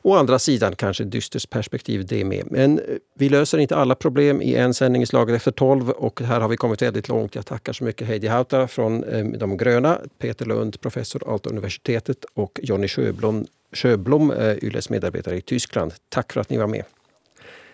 Å 0.06 0.16
andra 0.16 0.40
sidan 0.40 0.76
kanske 0.76 1.04
ett 1.04 1.12
dystert 1.12 1.50
perspektiv 1.50 2.06
det 2.06 2.26
med. 2.26 2.44
Men 2.52 2.80
eh, 2.80 2.86
vi 3.16 3.30
löser 3.30 3.58
inte 3.58 3.76
alla 3.76 3.96
problem 3.96 4.42
i 4.42 4.56
en 4.56 4.74
sändning 4.74 5.02
i 5.02 5.06
Slaget 5.06 5.36
efter 5.36 5.52
tolv 5.52 5.90
och 5.90 6.22
här 6.22 6.42
har 6.42 6.50
vi 6.50 6.58
kommit 6.58 6.82
väldigt 6.82 7.08
långt. 7.08 7.36
Jag 7.36 7.46
tackar 7.46 7.74
så 7.74 7.84
mycket 7.84 8.08
Heidi 8.08 8.28
Hauta 8.28 8.68
från 8.68 9.02
De 9.40 9.58
gröna, 9.58 10.00
Peter 10.18 10.46
Lund, 10.46 10.82
professor 10.82 11.30
Aalto 11.30 11.50
universitetet 11.50 12.26
och 12.34 12.60
Jonny 12.64 12.88
Sjöblom, 12.88 13.46
Sjöblom 13.74 14.32
eh, 14.32 14.64
Yles 14.64 14.90
medarbetare 14.90 15.38
i 15.38 15.42
Tyskland. 15.42 15.94
Tack 16.10 16.34
för 16.34 16.42
att 16.42 16.50
ni 16.50 16.58
var 16.58 16.68
med. 16.68 16.84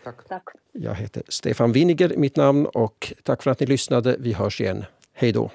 Tack. 0.03 0.27
tack. 0.27 0.43
Jag 0.71 0.95
heter 0.95 1.23
Stefan 1.27 1.71
Winiger, 1.71 2.13
mitt 2.17 2.35
namn 2.35 2.65
och 2.65 3.13
tack 3.23 3.43
för 3.43 3.51
att 3.51 3.59
ni 3.59 3.65
lyssnade. 3.65 4.15
Vi 4.19 4.33
hörs 4.33 4.61
igen. 4.61 4.85
Hej 5.13 5.31
då. 5.31 5.51